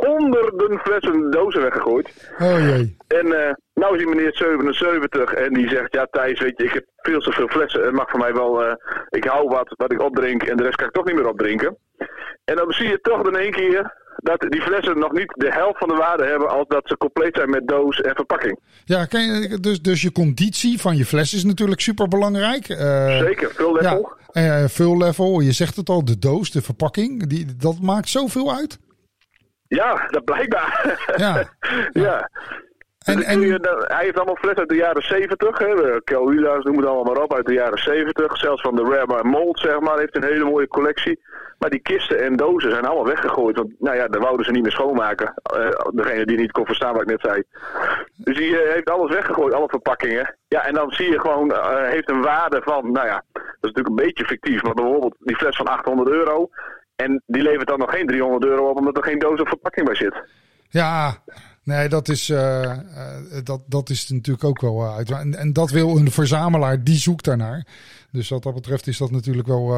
honderden 0.00 0.78
flessen 0.78 1.30
dozen 1.30 1.62
weggegooid. 1.62 2.32
Oh 2.38 2.58
jee. 2.58 2.96
En 3.08 3.26
uh, 3.26 3.52
nou 3.74 3.92
is 3.92 3.98
die 3.98 4.14
meneer 4.14 4.36
77 4.36 5.34
en 5.34 5.52
die 5.52 5.68
zegt: 5.68 5.92
Ja, 5.94 6.06
Thijs, 6.10 6.40
weet 6.40 6.58
je, 6.58 6.64
ik 6.64 6.72
heb 6.72 6.84
veel 6.96 7.20
te 7.20 7.32
veel 7.32 7.48
flessen. 7.48 7.84
Het 7.84 7.92
mag 7.92 8.10
voor 8.10 8.20
mij 8.20 8.34
wel. 8.34 8.64
Uh, 8.64 8.72
ik 9.08 9.24
hou 9.24 9.48
wat 9.48 9.74
wat 9.76 9.92
ik 9.92 10.02
opdrink 10.02 10.42
en 10.42 10.56
de 10.56 10.62
rest 10.62 10.76
kan 10.76 10.86
ik 10.86 10.92
toch 10.92 11.04
niet 11.04 11.14
meer 11.14 11.28
opdrinken. 11.28 11.76
En 12.44 12.56
dan 12.56 12.72
zie 12.72 12.88
je 12.88 13.00
toch 13.00 13.26
in 13.26 13.36
één 13.36 13.52
keer 13.52 14.00
dat 14.22 14.40
die 14.48 14.62
flessen 14.62 14.98
nog 14.98 15.12
niet 15.12 15.32
de 15.36 15.52
helft 15.52 15.78
van 15.78 15.88
de 15.88 15.94
waarde 15.94 16.24
hebben 16.24 16.48
als 16.48 16.64
dat 16.68 16.82
ze 16.84 16.96
compleet 16.96 17.36
zijn 17.36 17.50
met 17.50 17.68
doos 17.68 18.00
en 18.00 18.14
verpakking. 18.14 18.58
Ja, 18.84 19.06
dus, 19.60 19.82
dus 19.82 20.02
je 20.02 20.12
conditie 20.12 20.80
van 20.80 20.96
je 20.96 21.04
fles 21.04 21.34
is 21.34 21.44
natuurlijk 21.44 21.80
super 21.80 22.08
belangrijk. 22.08 22.68
Uh, 22.68 23.18
Zeker, 23.18 23.50
veel 23.54 23.72
level. 23.72 24.12
Ja, 24.32 24.60
uh, 24.62 24.68
veel 24.68 24.96
level, 24.96 25.40
je 25.40 25.52
zegt 25.52 25.76
het 25.76 25.88
al, 25.88 26.04
de 26.04 26.18
doos, 26.18 26.50
de 26.50 26.62
verpakking, 26.62 27.26
die, 27.26 27.56
dat 27.56 27.80
maakt 27.80 28.08
zoveel 28.08 28.54
uit. 28.54 28.78
Ja, 29.68 30.06
dat 30.10 30.24
blijkbaar. 30.24 30.98
Ja. 31.16 31.48
ja. 32.06 32.30
En, 33.04 33.22
en... 33.22 33.40
Hij 33.40 34.04
heeft 34.04 34.16
allemaal 34.16 34.36
flessen 34.36 34.60
uit 34.60 34.68
de 34.68 34.74
jaren 34.74 35.02
70. 35.02 35.58
Hè. 35.58 36.02
Calula's, 36.04 36.64
noem 36.64 36.76
het 36.76 36.86
allemaal 36.86 37.14
maar 37.14 37.22
op, 37.22 37.34
uit 37.34 37.46
de 37.46 37.52
jaren 37.52 37.78
70. 37.78 38.36
Zelfs 38.36 38.62
van 38.62 38.76
de 38.76 38.82
Rare 38.82 39.24
Mold, 39.24 39.58
zeg 39.58 39.80
maar, 39.80 39.98
heeft 39.98 40.16
een 40.16 40.24
hele 40.24 40.44
mooie 40.44 40.68
collectie. 40.68 41.20
Maar 41.62 41.70
die 41.70 41.80
kisten 41.80 42.22
en 42.22 42.36
dozen 42.36 42.70
zijn 42.70 42.84
allemaal 42.84 43.06
weggegooid. 43.06 43.56
Want 43.56 43.70
nou 43.78 43.96
ja, 43.96 44.08
daar 44.08 44.20
wouden 44.20 44.46
ze 44.46 44.52
niet 44.52 44.62
meer 44.62 44.72
schoonmaken. 44.72 45.34
Uh, 45.56 45.68
degene 45.90 46.26
die 46.26 46.38
niet 46.38 46.52
kon 46.52 46.66
verstaan 46.66 46.92
wat 46.92 47.02
ik 47.02 47.08
net 47.08 47.20
zei. 47.20 47.42
Dus 48.16 48.36
die 48.36 48.48
uh, 48.48 48.72
heeft 48.72 48.90
alles 48.90 49.10
weggegooid, 49.10 49.54
alle 49.54 49.68
verpakkingen. 49.68 50.36
Ja, 50.48 50.66
en 50.66 50.74
dan 50.74 50.90
zie 50.90 51.10
je 51.10 51.20
gewoon, 51.20 51.50
uh, 51.50 51.88
heeft 51.88 52.10
een 52.10 52.22
waarde 52.22 52.60
van, 52.64 52.92
nou 52.92 53.06
ja, 53.06 53.24
dat 53.32 53.42
is 53.44 53.72
natuurlijk 53.72 53.88
een 53.88 54.06
beetje 54.06 54.24
fictief. 54.24 54.62
Maar 54.62 54.74
bijvoorbeeld 54.74 55.16
die 55.18 55.36
fles 55.36 55.56
van 55.56 55.66
800 55.66 56.08
euro. 56.08 56.48
En 56.96 57.22
die 57.26 57.42
levert 57.42 57.68
dan 57.68 57.78
nog 57.78 57.90
geen 57.90 58.06
300 58.06 58.44
euro 58.44 58.68
op, 58.68 58.76
omdat 58.76 58.96
er 58.96 59.04
geen 59.04 59.18
doos 59.18 59.40
of 59.40 59.48
verpakking 59.48 59.86
bij 59.86 59.94
zit. 59.94 60.22
Ja, 60.68 61.14
Nee, 61.64 61.88
dat 61.88 62.08
is, 62.08 62.26
dat, 63.44 63.60
dat 63.66 63.90
is 63.90 64.08
natuurlijk 64.08 64.44
ook 64.44 64.60
wel 64.60 64.94
uit. 64.96 65.10
En, 65.10 65.34
en, 65.34 65.52
dat 65.52 65.70
wil 65.70 65.96
een 65.96 66.10
verzamelaar, 66.10 66.84
die 66.84 66.96
zoekt 66.96 67.24
daarnaar. 67.24 67.66
Dus 68.12 68.28
wat 68.28 68.42
dat 68.42 68.54
betreft 68.54 68.86
is 68.86 68.98
dat 68.98 69.10
natuurlijk 69.10 69.48
wel 69.48 69.74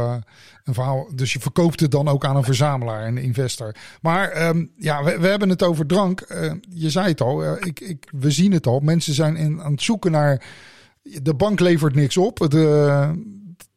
een 0.64 0.74
verhaal. 0.74 1.08
Dus 1.14 1.32
je 1.32 1.40
verkoopt 1.40 1.80
het 1.80 1.90
dan 1.90 2.08
ook 2.08 2.24
aan 2.24 2.36
een 2.36 2.44
verzamelaar, 2.44 3.06
een 3.06 3.18
investor. 3.18 3.74
Maar 4.00 4.48
um, 4.48 4.70
ja, 4.76 5.04
we, 5.04 5.26
hebben 5.26 5.48
het 5.48 5.62
over 5.62 5.86
drank. 5.86 6.26
je 6.68 6.90
zei 6.90 7.08
het 7.08 7.20
al, 7.20 7.66
ik, 7.66 7.80
ik, 7.80 8.08
we 8.10 8.30
zien 8.30 8.52
het 8.52 8.66
al. 8.66 8.80
Mensen 8.80 9.14
zijn 9.14 9.60
aan 9.62 9.72
het 9.72 9.82
zoeken 9.82 10.10
naar. 10.10 10.44
De 11.22 11.34
bank 11.34 11.60
levert 11.60 11.94
niks 11.94 12.16
op. 12.16 12.38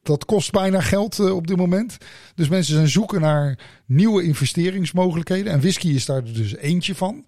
Dat 0.03 0.25
kost 0.25 0.51
bijna 0.51 0.81
geld 0.81 1.19
op 1.19 1.47
dit 1.47 1.57
moment. 1.57 1.97
Dus 2.35 2.49
mensen 2.49 2.73
zijn 2.73 2.87
zoeken 2.87 3.21
naar 3.21 3.59
nieuwe 3.85 4.23
investeringsmogelijkheden. 4.23 5.51
En 5.51 5.59
whisky 5.59 5.87
is 5.87 6.05
daar 6.05 6.23
dus 6.23 6.55
eentje 6.55 6.95
van. 6.95 7.25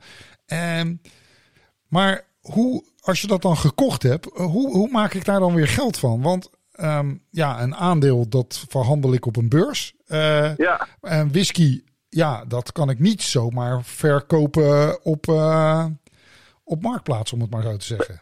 Um, 0.79 1.01
maar 1.87 2.25
hoe, 2.41 2.83
als 2.99 3.21
je 3.21 3.27
dat 3.27 3.41
dan 3.41 3.57
gekocht 3.57 4.03
hebt, 4.03 4.25
hoe, 4.33 4.71
hoe 4.71 4.89
maak 4.91 5.13
ik 5.13 5.25
daar 5.25 5.39
dan 5.39 5.53
weer 5.53 5.67
geld 5.67 5.97
van? 5.97 6.21
Want 6.21 6.49
um, 6.83 7.23
ja, 7.29 7.61
een 7.61 7.75
aandeel 7.75 8.29
dat 8.29 8.65
verhandel 8.69 9.13
ik 9.13 9.25
op 9.25 9.35
een 9.35 9.49
beurs. 9.49 9.93
Uh, 10.07 10.55
ja. 10.55 10.87
En 11.01 11.31
whisky, 11.31 11.83
ja, 12.09 12.43
dat 12.47 12.71
kan 12.71 12.89
ik 12.89 12.99
niet 12.99 13.21
zomaar 13.21 13.83
verkopen 13.83 15.03
op, 15.03 15.27
uh, 15.27 15.85
op 16.63 16.81
marktplaats, 16.81 17.33
om 17.33 17.41
het 17.41 17.51
maar 17.51 17.63
zo 17.63 17.77
te 17.77 17.85
zeggen. 17.85 18.21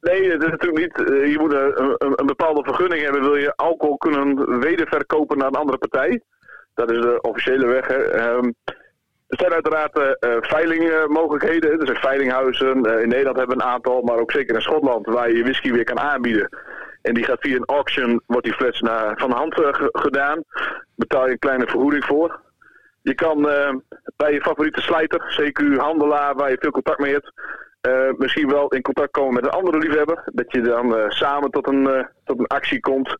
Nee, 0.00 0.28
dat 0.28 0.42
is 0.42 0.50
natuurlijk 0.50 0.78
niet. 0.78 1.08
Je 1.08 1.36
moet 1.38 1.52
een, 1.52 1.94
een, 1.98 2.12
een, 2.16 2.26
bepaalde 2.26 2.62
vergunning 2.62 3.02
hebben. 3.02 3.22
Wil 3.22 3.36
je 3.36 3.56
alcohol 3.56 3.96
kunnen 3.96 4.58
wederverkopen 4.60 5.38
naar 5.38 5.46
een 5.46 5.54
andere 5.54 5.78
partij? 5.78 6.22
Dat 6.74 6.90
is 6.90 7.00
de 7.00 7.18
officiële 7.20 7.66
weg. 7.66 7.90
Um, 7.90 8.54
er 9.26 9.38
zijn 9.38 9.52
uiteraard 9.52 9.98
uh, 9.98 10.36
veilingmogelijkheden. 10.40 11.80
Er 11.80 11.86
zijn 11.86 11.98
veilinghuizen. 11.98 12.86
Uh, 12.86 13.02
in 13.02 13.08
Nederland 13.08 13.36
hebben 13.36 13.56
we 13.56 13.62
een 13.62 13.68
aantal, 13.68 14.02
maar 14.02 14.18
ook 14.18 14.32
zeker 14.32 14.54
in 14.54 14.60
Schotland, 14.60 15.06
waar 15.06 15.30
je 15.30 15.36
je 15.36 15.42
whisky 15.42 15.72
weer 15.72 15.84
kan 15.84 16.00
aanbieden. 16.00 16.48
En 17.06 17.14
die 17.14 17.24
gaat 17.24 17.40
via 17.40 17.56
een 17.56 17.64
auction, 17.64 18.22
wordt 18.26 18.44
die 18.44 18.54
fles 18.54 18.80
naar, 18.80 19.18
van 19.18 19.30
hand 19.30 19.58
uh, 19.60 19.68
gedaan. 19.72 20.44
Betaal 20.94 21.26
je 21.26 21.32
een 21.32 21.38
kleine 21.38 21.66
vergoeding 21.66 22.04
voor. 22.04 22.40
Je 23.02 23.14
kan 23.14 23.42
bij 24.16 24.32
je 24.32 24.40
favoriete 24.40 24.80
slijter, 24.80 25.38
CQ, 25.40 25.76
handelaar, 25.76 26.34
waar 26.34 26.50
je 26.50 26.56
veel 26.60 26.70
contact 26.70 26.98
mee 26.98 27.12
hebt, 27.12 27.32
misschien 28.18 28.48
wel 28.48 28.68
in 28.68 28.82
contact 28.82 29.10
komen 29.10 29.34
met 29.34 29.44
een 29.44 29.58
andere 29.58 29.78
liefhebber. 29.78 30.22
Dat 30.32 30.52
je 30.52 30.60
dan 30.60 30.94
samen 31.08 31.50
tot 31.50 31.68
een, 31.68 32.06
tot 32.24 32.38
een 32.38 32.46
actie 32.46 32.80
komt. 32.80 33.16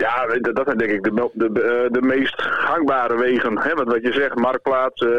Ja, 0.00 0.26
dat 0.52 0.64
zijn 0.64 0.78
denk 0.78 0.90
ik 0.90 1.02
de, 1.02 1.30
de, 1.32 1.46
eh, 1.46 1.92
de 1.92 2.02
meest 2.02 2.42
gangbare 2.42 3.16
wegen. 3.16 3.58
Hè? 3.58 3.74
Wat, 3.74 3.86
wat 3.86 4.02
je 4.02 4.12
zegt, 4.12 4.34
marktplaats, 4.34 5.02
uh, 5.02 5.10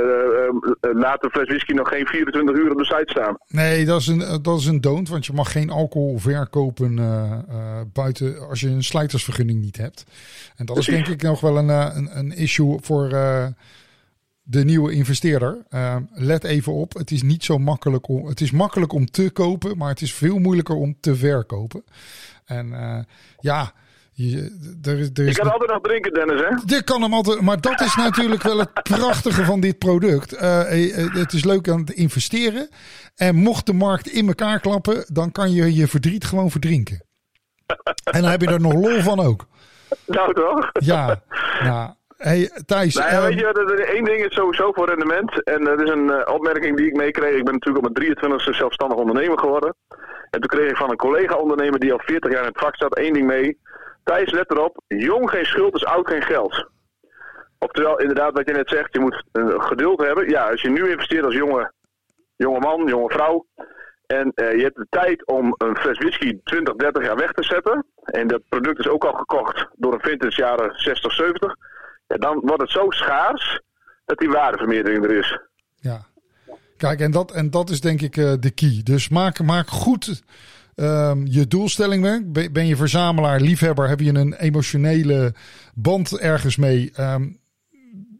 laat 0.79 1.21
de 1.21 1.29
fles 1.29 1.47
whisky 1.47 1.71
nog 1.71 1.89
geen 1.89 2.05
24 2.07 2.55
uur 2.55 2.71
op 2.71 2.77
de 2.77 2.85
site 2.85 3.05
staan. 3.05 3.37
Nee, 3.47 3.85
dat 3.85 3.99
is 3.99 4.07
een, 4.07 4.41
dat 4.41 4.59
is 4.59 4.65
een 4.65 4.81
don't, 4.81 5.09
want 5.09 5.25
je 5.25 5.33
mag 5.33 5.51
geen 5.51 5.69
alcohol 5.69 6.17
verkopen 6.17 6.95
buiten 7.93 8.47
als 8.49 8.59
je 8.59 8.69
een 8.69 8.83
slijtersvergunning 8.83 9.61
niet 9.61 9.77
hebt. 9.77 10.05
En 10.55 10.65
dat 10.65 10.77
is 10.77 10.85
denk 10.85 11.07
ik 11.07 11.21
nog 11.21 11.41
wel 11.41 11.57
een, 11.57 11.69
een, 11.69 12.09
een 12.13 12.31
issue 12.31 12.77
voor 12.81 13.09
de 14.43 14.63
nieuwe 14.65 14.91
investeerder. 14.91 15.57
let 16.13 16.43
even 16.43 16.73
op, 16.73 16.93
het 16.93 17.11
is 17.11 17.21
niet 17.21 17.43
zo 17.43 17.57
makkelijk 17.57 18.07
om, 18.07 18.25
het 18.27 18.41
is 18.41 18.51
makkelijk 18.51 18.93
om 18.93 19.05
te 19.05 19.29
kopen, 19.29 19.77
maar 19.77 19.89
het 19.89 20.01
is 20.01 20.13
veel 20.13 20.37
moeilijker 20.37 20.75
om 20.75 20.97
te 20.99 21.15
verkopen. 21.15 21.83
En 22.45 22.75
ja, 23.39 23.73
je, 24.29 24.77
er, 24.83 24.99
is- 24.99 25.09
er 25.13 25.25
Je 25.25 25.33
kan 25.35 25.51
altijd 25.51 25.69
nog 25.69 25.81
drinken, 25.81 26.13
Dennis, 26.13 26.41
hè? 26.41 26.55
dit 26.65 26.83
kan 26.83 27.01
hem 27.01 27.13
altijd, 27.13 27.41
maar 27.41 27.61
dat 27.61 27.81
is 27.81 27.95
natuurlijk 27.95 28.43
wel 28.43 28.59
het 28.59 28.73
prachtige 28.83 29.45
van 29.45 29.59
dit 29.59 29.77
product. 29.77 30.33
Eh, 30.33 30.99
eh, 31.03 31.13
het 31.13 31.33
is 31.33 31.43
leuk 31.43 31.69
aan 31.69 31.79
het 31.79 31.89
investeren. 31.89 32.69
En 33.15 33.35
mocht 33.35 33.65
de 33.65 33.73
markt 33.73 34.07
in 34.07 34.27
elkaar 34.27 34.59
klappen, 34.59 35.05
dan 35.13 35.31
kan 35.31 35.51
je 35.53 35.75
je 35.75 35.87
verdriet 35.87 36.25
gewoon 36.25 36.51
verdrinken. 36.51 37.03
En 38.13 38.21
dan 38.21 38.31
heb 38.31 38.41
je 38.41 38.47
er 38.47 38.61
nog 38.61 38.73
lol 38.73 38.99
van 39.01 39.19
ook. 39.19 39.45
Nou 40.05 40.33
toch? 40.33 40.69
Ja, 40.73 41.21
nou, 41.63 41.89
hey, 42.17 42.51
Thijs. 42.65 42.95
Nou 42.95 43.09
ja, 43.09 43.15
ehm, 43.17 43.25
weet 43.27 43.39
je, 43.39 43.45
wat, 43.53 43.79
één 43.79 44.03
ding 44.03 44.25
is 44.25 44.33
sowieso 44.33 44.71
voor 44.71 44.87
rendement. 44.87 45.43
En 45.43 45.63
dat 45.63 45.81
is 45.81 45.89
een 45.89 46.09
eh, 46.09 46.33
opmerking 46.33 46.77
die 46.77 46.85
ik 46.87 46.95
meekreeg. 46.95 47.35
Ik 47.37 47.43
ben 47.43 47.53
natuurlijk 47.53 47.85
op 47.85 47.97
mijn 47.97 48.15
23e 48.17 48.55
zelfstandig 48.55 48.97
ondernemer 48.97 49.39
geworden. 49.39 49.75
En 50.29 50.39
toen 50.39 50.49
kreeg 50.49 50.69
ik 50.69 50.75
van 50.77 50.89
een 50.89 50.95
collega-ondernemer 50.97 51.79
die 51.79 51.91
al 51.93 52.01
40 52.05 52.31
jaar 52.31 52.41
in 52.41 52.47
het 52.47 52.59
vak 52.59 52.75
staat 52.75 52.95
één 52.97 53.13
ding 53.13 53.25
mee. 53.27 53.59
Thijs, 54.11 54.31
let 54.31 54.51
erop. 54.51 54.81
Jong 54.87 55.29
geen 55.29 55.45
schuld 55.45 55.75
is 55.75 55.85
oud 55.85 56.07
geen 56.07 56.21
geld. 56.21 56.69
Oftewel, 57.59 57.99
inderdaad, 57.99 58.33
wat 58.33 58.47
je 58.47 58.53
net 58.53 58.69
zegt, 58.69 58.93
je 58.93 58.99
moet 58.99 59.23
eh, 59.31 59.43
geduld 59.57 59.99
hebben. 59.99 60.29
Ja, 60.29 60.49
als 60.49 60.61
je 60.61 60.69
nu 60.69 60.89
investeert 60.89 61.25
als 61.25 61.35
jonge, 61.35 61.71
jonge 62.35 62.59
man, 62.59 62.87
jonge 62.87 63.09
vrouw. 63.09 63.45
En 64.07 64.31
eh, 64.35 64.55
je 64.55 64.63
hebt 64.63 64.75
de 64.75 64.87
tijd 64.89 65.27
om 65.27 65.55
een 65.57 65.77
fles 65.77 65.97
whisky 65.97 66.39
20, 66.43 66.75
30 66.75 67.05
jaar 67.05 67.15
weg 67.15 67.31
te 67.31 67.43
zetten. 67.43 67.85
En 68.03 68.27
dat 68.27 68.41
product 68.49 68.79
is 68.79 68.87
ook 68.87 69.05
al 69.05 69.13
gekocht 69.13 69.67
door 69.75 69.93
een 69.93 70.01
vintage 70.01 70.41
jaren 70.41 70.71
60, 70.75 71.11
70. 71.11 71.55
Ja, 72.07 72.17
dan 72.17 72.39
wordt 72.39 72.61
het 72.61 72.71
zo 72.71 72.89
schaars 72.89 73.61
dat 74.05 74.17
die 74.17 74.29
waardevermeerdering 74.29 75.03
er 75.03 75.17
is. 75.17 75.39
Ja. 75.75 76.05
Kijk, 76.77 76.99
en 76.99 77.11
dat, 77.11 77.31
en 77.31 77.49
dat 77.49 77.69
is 77.69 77.81
denk 77.81 78.01
ik 78.01 78.17
eh, 78.17 78.33
de 78.39 78.51
key. 78.51 78.81
Dus 78.83 79.09
maak, 79.09 79.41
maak 79.41 79.67
goed 79.67 80.23
ehm, 80.75 81.25
je 81.25 81.47
doelstelling 81.47 82.03
werk. 82.03 82.51
Ben, 82.53 82.67
je 82.67 82.75
verzamelaar, 82.75 83.41
liefhebber, 83.41 83.89
heb 83.89 83.99
je 83.99 84.13
een 84.13 84.33
emotionele 84.33 85.33
band 85.73 86.17
ergens 86.17 86.55
mee. 86.55 86.91
ehm, 86.95 87.27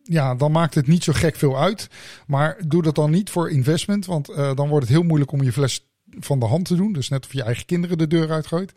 ja, 0.03 0.35
dan 0.35 0.51
maakt 0.51 0.75
het 0.75 0.87
niet 0.87 1.03
zo 1.03 1.13
gek 1.13 1.35
veel 1.35 1.59
uit. 1.59 1.87
Maar 2.27 2.57
doe 2.67 2.83
dat 2.83 2.95
dan 2.95 3.11
niet 3.11 3.29
voor 3.29 3.49
investment. 3.49 4.05
Want 4.05 4.29
eh, 4.29 4.55
dan 4.55 4.67
wordt 4.67 4.87
het 4.87 4.95
heel 4.95 5.03
moeilijk 5.03 5.31
om 5.31 5.41
je 5.41 5.51
fles 5.51 5.89
van 6.19 6.39
de 6.39 6.45
hand 6.45 6.65
te 6.65 6.75
doen. 6.75 6.93
Dus 6.93 7.09
net 7.09 7.25
of 7.25 7.33
je 7.33 7.43
eigen 7.43 7.65
kinderen 7.65 7.97
de 7.97 8.07
deur 8.07 8.31
uitgooit. 8.31 8.73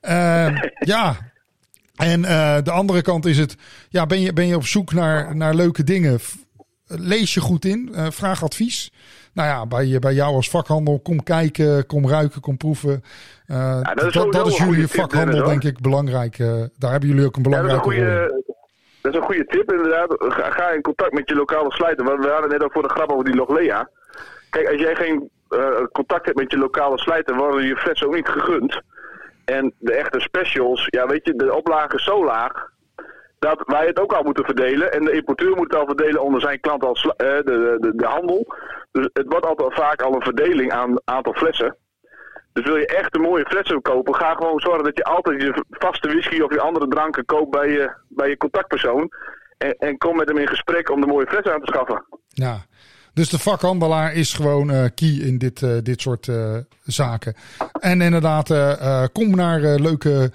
Ehm, 0.00 0.56
ja, 0.94 1.32
en 1.96 2.24
eh, 2.24 2.62
de 2.62 2.70
andere 2.70 3.02
kant 3.02 3.26
is 3.26 3.38
het, 3.38 3.56
ja, 3.88 4.06
ben 4.06 4.20
je, 4.20 4.32
ben 4.32 4.46
je 4.46 4.56
op 4.56 4.66
zoek 4.66 4.92
naar, 4.92 5.36
naar 5.36 5.54
leuke 5.54 5.84
dingen? 5.84 6.20
F- 6.92 6.96
Lees 6.98 7.34
je 7.34 7.40
goed 7.40 7.64
in, 7.64 7.90
eh, 7.94 8.06
vraag 8.10 8.42
advies. 8.44 8.92
Nou 9.32 9.48
ja, 9.48 9.66
bij, 9.66 9.98
bij 9.98 10.14
jou 10.14 10.34
als 10.34 10.50
vakhandel, 10.50 11.00
kom 11.00 11.22
kijken, 11.22 11.86
kom 11.86 12.08
ruiken, 12.08 12.40
kom 12.40 12.56
proeven. 12.56 13.02
Eh, 13.46 13.82
dat 13.82 14.02
is 14.06 14.12
dat, 14.12 14.32
dat 14.32 14.56
jullie 14.56 14.86
vakhandel, 14.88 15.44
denk 15.44 15.64
ik, 15.64 15.80
belangrijk. 15.80 16.38
eh, 16.38 16.62
daar 16.78 16.90
hebben 16.90 17.08
jullie 17.08 17.24
ook 17.26 17.36
een 17.36 17.42
Ja, 17.42 17.50
dat, 17.50 17.60
belangrijke 17.60 17.84
rol. 17.84 17.92
goede, 17.92 18.42
dat 19.02 19.12
is 19.14 19.18
een 19.20 19.24
goede 19.26 19.44
tip 19.44 19.72
inderdaad. 19.72 20.14
Ga, 20.18 20.50
ga 20.50 20.70
in 20.70 20.82
contact 20.82 21.12
met 21.12 21.28
je 21.28 21.34
lokale 21.34 21.72
slijter. 21.72 22.04
We, 22.04 22.16
we 22.20 22.28
hadden 22.28 22.50
net 22.50 22.62
ook 22.62 22.72
voor 22.72 22.82
de 22.82 22.88
grap 22.88 23.10
over 23.12 23.24
die 23.24 23.34
Loglea. 23.34 23.88
Kijk, 24.50 24.68
als 24.70 24.80
jij 24.80 24.94
geen 24.94 25.30
eh, 25.48 25.58
contact 25.92 26.24
hebt 26.26 26.38
met 26.38 26.50
je 26.50 26.58
lokale 26.58 26.98
slijter, 26.98 27.36
worden 27.36 27.66
je 27.66 27.76
flessen 27.76 28.06
ook 28.06 28.14
niet 28.14 28.28
gegund. 28.28 28.80
En 29.44 29.72
de 29.78 29.92
echte 29.92 30.20
specials, 30.20 30.86
ja 30.90 31.06
weet 31.06 31.24
je, 31.24 31.34
de 31.34 31.54
oplage 31.54 31.96
is 31.96 32.04
zo 32.04 32.24
laag 32.24 32.70
dat 33.38 33.62
wij 33.66 33.86
het 33.86 34.00
ook 34.00 34.12
al 34.12 34.22
moeten 34.22 34.44
verdelen. 34.44 34.92
En 34.92 35.04
de 35.04 35.12
importeur 35.12 35.56
moet 35.56 35.70
het 35.70 35.80
al 35.80 35.86
verdelen 35.86 36.22
onder 36.22 36.40
zijn 36.40 36.60
klant 36.60 36.84
als 36.84 37.02
eh, 37.02 37.16
de, 37.16 37.76
de, 37.80 37.92
de 37.96 38.06
handel. 38.06 38.54
Dus 38.92 39.08
het 39.12 39.26
wordt 39.28 39.46
altijd 39.46 39.74
vaak 39.74 40.02
al 40.02 40.14
een 40.14 40.22
verdeling 40.22 40.72
aan 40.72 41.00
aantal 41.04 41.32
flessen. 41.32 41.76
Dus 42.52 42.64
wil 42.64 42.76
je 42.76 42.86
echt 42.86 43.14
een 43.14 43.20
mooie 43.20 43.46
flessen 43.46 43.82
kopen, 43.82 44.14
ga 44.14 44.34
gewoon 44.34 44.60
zorgen 44.60 44.84
dat 44.84 44.96
je 44.96 45.04
altijd 45.04 45.42
je 45.42 45.64
vaste 45.70 46.08
whisky 46.08 46.40
of 46.40 46.52
je 46.52 46.60
andere 46.60 46.88
dranken 46.88 47.24
koopt 47.24 47.50
bij 47.50 47.70
je, 47.70 47.90
bij 48.08 48.28
je 48.28 48.36
contactpersoon. 48.36 49.10
En, 49.58 49.76
en 49.78 49.98
kom 49.98 50.16
met 50.16 50.28
hem 50.28 50.38
in 50.38 50.48
gesprek 50.48 50.90
om 50.90 51.00
de 51.00 51.06
mooie 51.06 51.26
flessen 51.26 51.52
aan 51.52 51.60
te 51.60 51.72
schaffen. 51.72 52.04
Ja. 52.28 52.56
Dus 53.14 53.28
de 53.28 53.38
vakhandelaar 53.38 54.14
is 54.14 54.32
gewoon 54.32 54.70
eh, 54.70 54.84
key 54.94 55.08
in 55.08 55.38
dit, 55.38 55.62
eh, 55.62 55.70
dit 55.82 56.00
soort 56.00 56.30
zaken. 56.84 57.34
En 57.80 58.00
inderdaad, 58.00 58.48
kom 59.12 59.30
naar 59.36 59.60
leuke 59.60 60.30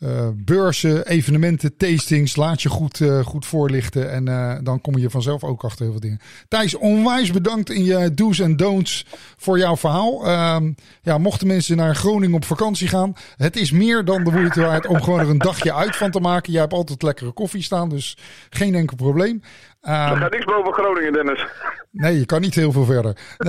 eh, 0.00 0.28
beurzen, 0.34 1.06
evenementen, 1.06 1.76
tastings. 1.76 2.36
Laat 2.36 2.62
je 2.62 2.68
goed, 2.68 3.00
eh, 3.00 3.24
goed 3.24 3.46
voorlichten. 3.46 4.10
En 4.10 4.28
eh, 4.28 4.56
dan 4.62 4.80
kom 4.80 4.98
je 4.98 5.10
vanzelf 5.10 5.44
ook 5.44 5.64
achter 5.64 5.82
heel 5.82 5.90
veel 5.90 6.00
dingen. 6.00 6.20
Thijs, 6.48 6.74
onwijs 6.74 7.30
bedankt 7.30 7.70
in 7.70 7.84
je 7.84 8.14
do's 8.14 8.38
en 8.38 8.56
don'ts 8.56 9.06
voor 9.36 9.58
jouw 9.58 9.76
verhaal. 9.76 10.26
Ehm, 10.26 10.72
ja, 11.02 11.18
mochten 11.18 11.46
mensen 11.46 11.76
naar 11.76 11.96
Groningen 11.96 12.36
op 12.36 12.44
vakantie 12.44 12.88
gaan. 12.88 13.12
Het 13.36 13.56
is 13.56 13.70
meer 13.70 14.04
dan 14.04 14.24
de 14.24 14.30
moeite 14.30 14.60
waard 14.60 14.86
om 14.86 15.02
gewoon 15.02 15.20
er 15.20 15.28
een 15.28 15.38
dagje 15.38 15.74
uit 15.74 15.96
van 15.96 16.10
te 16.10 16.20
maken. 16.20 16.52
Jij 16.52 16.60
hebt 16.60 16.72
altijd 16.72 17.02
lekkere 17.02 17.32
koffie 17.32 17.62
staan, 17.62 17.88
dus 17.88 18.16
geen 18.50 18.74
enkel 18.74 18.96
probleem. 18.96 19.42
Ehm, 19.80 20.12
Er 20.12 20.16
gaat 20.16 20.30
niks 20.32 20.44
boven 20.44 20.72
Groningen, 20.72 21.12
Dennis. 21.12 21.46
Nee, 21.90 22.18
je 22.18 22.26
kan 22.26 22.40
niet 22.40 22.54
heel 22.54 22.72
veel 22.72 22.84
verder. 22.84 23.16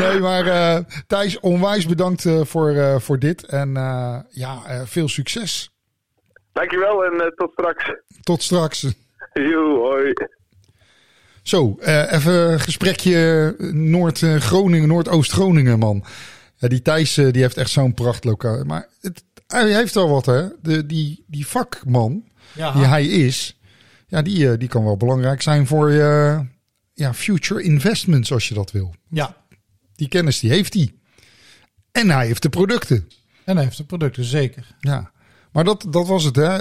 Nee, 0.00 0.18
maar 0.20 0.46
eh, 0.46 0.78
Thijs, 1.06 1.40
onwijs 1.40 1.86
bedankt 1.86 2.24
eh, 2.24 2.40
voor, 2.44 2.70
eh, 2.70 2.98
voor 2.98 3.18
dit. 3.18 3.44
En 3.46 3.76
eh, 3.76 4.18
ja, 4.28 4.62
eh, 4.66 4.80
veel 4.84 5.08
succes. 5.08 5.70
Dankjewel 6.52 7.04
en 7.04 7.20
eh, 7.20 7.26
tot 7.26 7.52
straks. 7.52 7.92
Tot 8.22 8.42
straks. 8.42 8.86
Joe, 9.32 9.78
hoi. 9.78 10.12
Zo, 11.42 11.76
eh, 11.80 12.12
even 12.12 12.32
een 12.52 12.60
gesprekje 12.60 13.54
Noord-Groningen, 13.72 14.88
Noordoost-Groningen, 14.88 15.78
man. 15.78 16.04
Ja, 16.56 16.68
die 16.68 16.82
Thijs 16.82 17.16
eh, 17.16 17.30
die 17.32 17.42
heeft 17.42 17.56
echt 17.56 17.70
zo'n 17.70 17.94
prachtlokaal. 17.94 18.64
Maar 18.64 18.88
het, 19.00 19.24
hij 19.46 19.74
heeft 19.74 19.94
wel 19.94 20.08
wat, 20.08 20.26
hè. 20.26 20.46
De, 20.62 20.86
die, 20.86 21.24
die 21.26 21.46
vakman 21.46 22.24
Ja, 22.52 22.72
die 22.72 22.84
hij 22.84 23.04
is, 23.06 23.58
ja, 24.14 24.22
die, 24.22 24.50
eh, 24.50 24.58
die 24.58 24.68
kan 24.68 24.84
wel 24.84 24.96
belangrijk 24.96 25.42
zijn 25.42 25.66
voor 25.66 25.90
je 25.92 26.40
ja, 26.92 27.14
future 27.14 27.62
investments, 27.62 28.32
als 28.32 28.48
je 28.48 28.54
dat 28.54 28.70
wil. 28.70 28.94
ja. 29.08 29.42
Die 29.94 30.08
kennis 30.08 30.40
die 30.40 30.50
heeft 30.50 30.74
hij. 30.74 30.94
En 31.92 32.10
hij 32.10 32.26
heeft 32.26 32.42
de 32.42 32.48
producten. 32.48 33.08
En 33.44 33.54
hij 33.56 33.64
heeft 33.64 33.76
de 33.76 33.84
producten, 33.84 34.24
zeker. 34.24 34.76
Ja, 34.80 35.12
maar 35.52 35.64
dat, 35.64 35.86
dat 35.90 36.06
was 36.06 36.24
het. 36.24 36.36
Hè. 36.36 36.56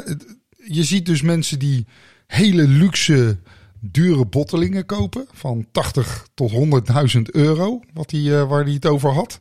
Je 0.68 0.84
ziet 0.84 1.06
dus 1.06 1.22
mensen 1.22 1.60
die 1.60 1.86
hele 2.28 2.68
luxe, 2.68 3.38
dure 3.80 4.26
bottelingen 4.26 4.86
kopen. 4.86 5.26
Van 5.32 5.68
80 5.72 6.28
tot 6.34 6.52
100.000 6.52 7.22
euro, 7.22 7.80
wat 7.94 8.10
die, 8.10 8.36
eh, 8.36 8.50
waar 8.50 8.64
hij 8.64 8.74
het 8.74 8.86
over 8.86 9.10
had. 9.10 9.38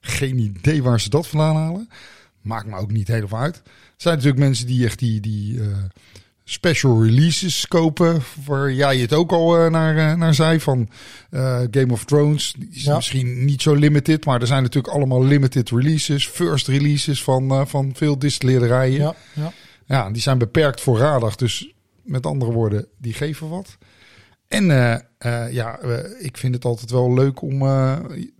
Geen 0.00 0.38
idee 0.38 0.82
waar 0.82 1.00
ze 1.00 1.08
dat 1.08 1.26
vandaan 1.26 1.56
halen. 1.56 1.88
Maakt 2.42 2.66
me 2.66 2.76
ook 2.76 2.92
niet 2.92 3.08
helemaal 3.08 3.40
uit. 3.40 3.56
Er 3.56 3.62
zijn 3.96 4.14
natuurlijk 4.14 4.42
mensen 4.42 4.66
die 4.66 4.84
echt 4.84 4.98
die, 4.98 5.20
die 5.20 5.60
eh, 5.60 5.66
special 6.44 7.04
releases 7.04 7.68
kopen. 7.68 8.22
Waar 8.46 8.72
jij 8.72 8.98
het 8.98 9.12
ook 9.12 9.32
al 9.32 9.58
eh, 9.58 9.70
naar, 9.70 9.96
eh, 9.96 10.16
naar 10.16 10.34
zei. 10.34 10.60
Van 10.60 10.88
eh, 11.30 11.60
Game 11.70 11.92
of 11.92 12.04
Thrones. 12.04 12.54
Die 12.58 12.68
is 12.72 12.82
Ja. 12.82 12.94
misschien 12.96 13.44
niet 13.44 13.62
zo 13.62 13.74
limited. 13.74 14.24
Maar 14.24 14.40
er 14.40 14.46
zijn 14.46 14.62
natuurlijk 14.62 14.94
allemaal 14.94 15.24
limited 15.24 15.70
releases. 15.70 16.28
First 16.28 16.68
releases 16.68 17.22
van, 17.22 17.68
van 17.68 17.92
veel 17.94 18.18
distilleerderijen. 18.18 19.00
Ja, 19.00 19.14
ja. 19.34 19.52
Ja, 19.86 20.10
die 20.10 20.22
zijn 20.22 20.38
beperkt 20.38 20.80
voorradig. 20.80 21.36
Dus 21.36 21.72
met 22.02 22.26
andere 22.26 22.52
woorden, 22.52 22.86
die 22.98 23.12
geven 23.12 23.48
wat. 23.48 23.78
En 24.48 24.64
ja, 25.50 25.80
ik 26.18 26.36
vind 26.36 26.54
het 26.54 26.64
altijd 26.64 26.90
wel 26.90 27.14
leuk 27.14 27.42
om... 27.42 27.58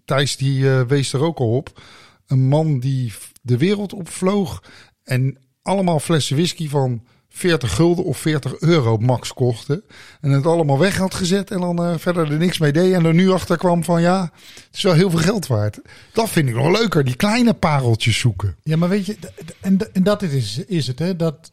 Thijs, 0.05 0.37
die 0.37 0.65
wees 0.69 1.13
er 1.13 1.23
ook 1.23 1.39
al 1.39 1.57
op. 1.57 1.81
Een 2.27 2.49
man 2.49 2.79
die 2.81 3.13
de 3.43 3.57
wereld 3.57 3.93
opvloog... 3.93 4.63
en 5.05 5.39
allemaal 5.63 6.01
flessen 6.01 6.37
whisky 6.37 6.69
van 6.69 7.03
40 7.31 7.75
gulden 7.75 8.05
of 8.05 8.19
40 8.19 8.61
euro 8.61 8.97
max 8.97 9.33
kochten. 9.33 9.83
En 10.21 10.31
het 10.31 10.47
allemaal 10.47 10.79
weg 10.79 10.97
had 10.97 11.15
gezet 11.15 11.51
en 11.51 11.61
dan 11.61 11.85
eh, 11.85 11.95
verder 11.97 12.33
er 12.33 12.39
niks 12.39 12.59
mee 12.59 12.73
deed. 12.73 12.93
En 12.93 13.05
er 13.05 13.15
nu 13.15 13.31
achter 13.31 13.57
kwam 13.57 13.85
van 13.85 14.01
ja, 14.01 14.33
het 14.45 14.77
is 14.77 14.83
wel 14.83 14.95
heel 14.95 15.11
veel 15.11 15.19
geld 15.19 15.47
waard. 15.47 15.81
Dat 16.13 16.29
vind 16.29 16.49
ik 16.49 16.55
nog 16.55 16.79
leuker, 16.79 17.05
die 17.05 17.17
kleine 17.17 17.55
pareltjes 17.55 18.19
zoeken. 18.19 18.57
Ja, 18.63 18.77
maar 18.77 18.89
weet 18.89 19.07
je, 19.07 19.17
en, 19.61 19.93
en 19.93 20.03
dat 20.03 20.23
is, 20.23 20.59
is 20.59 20.87
het. 20.87 20.99
Hè? 20.99 21.17
Dat, 21.17 21.51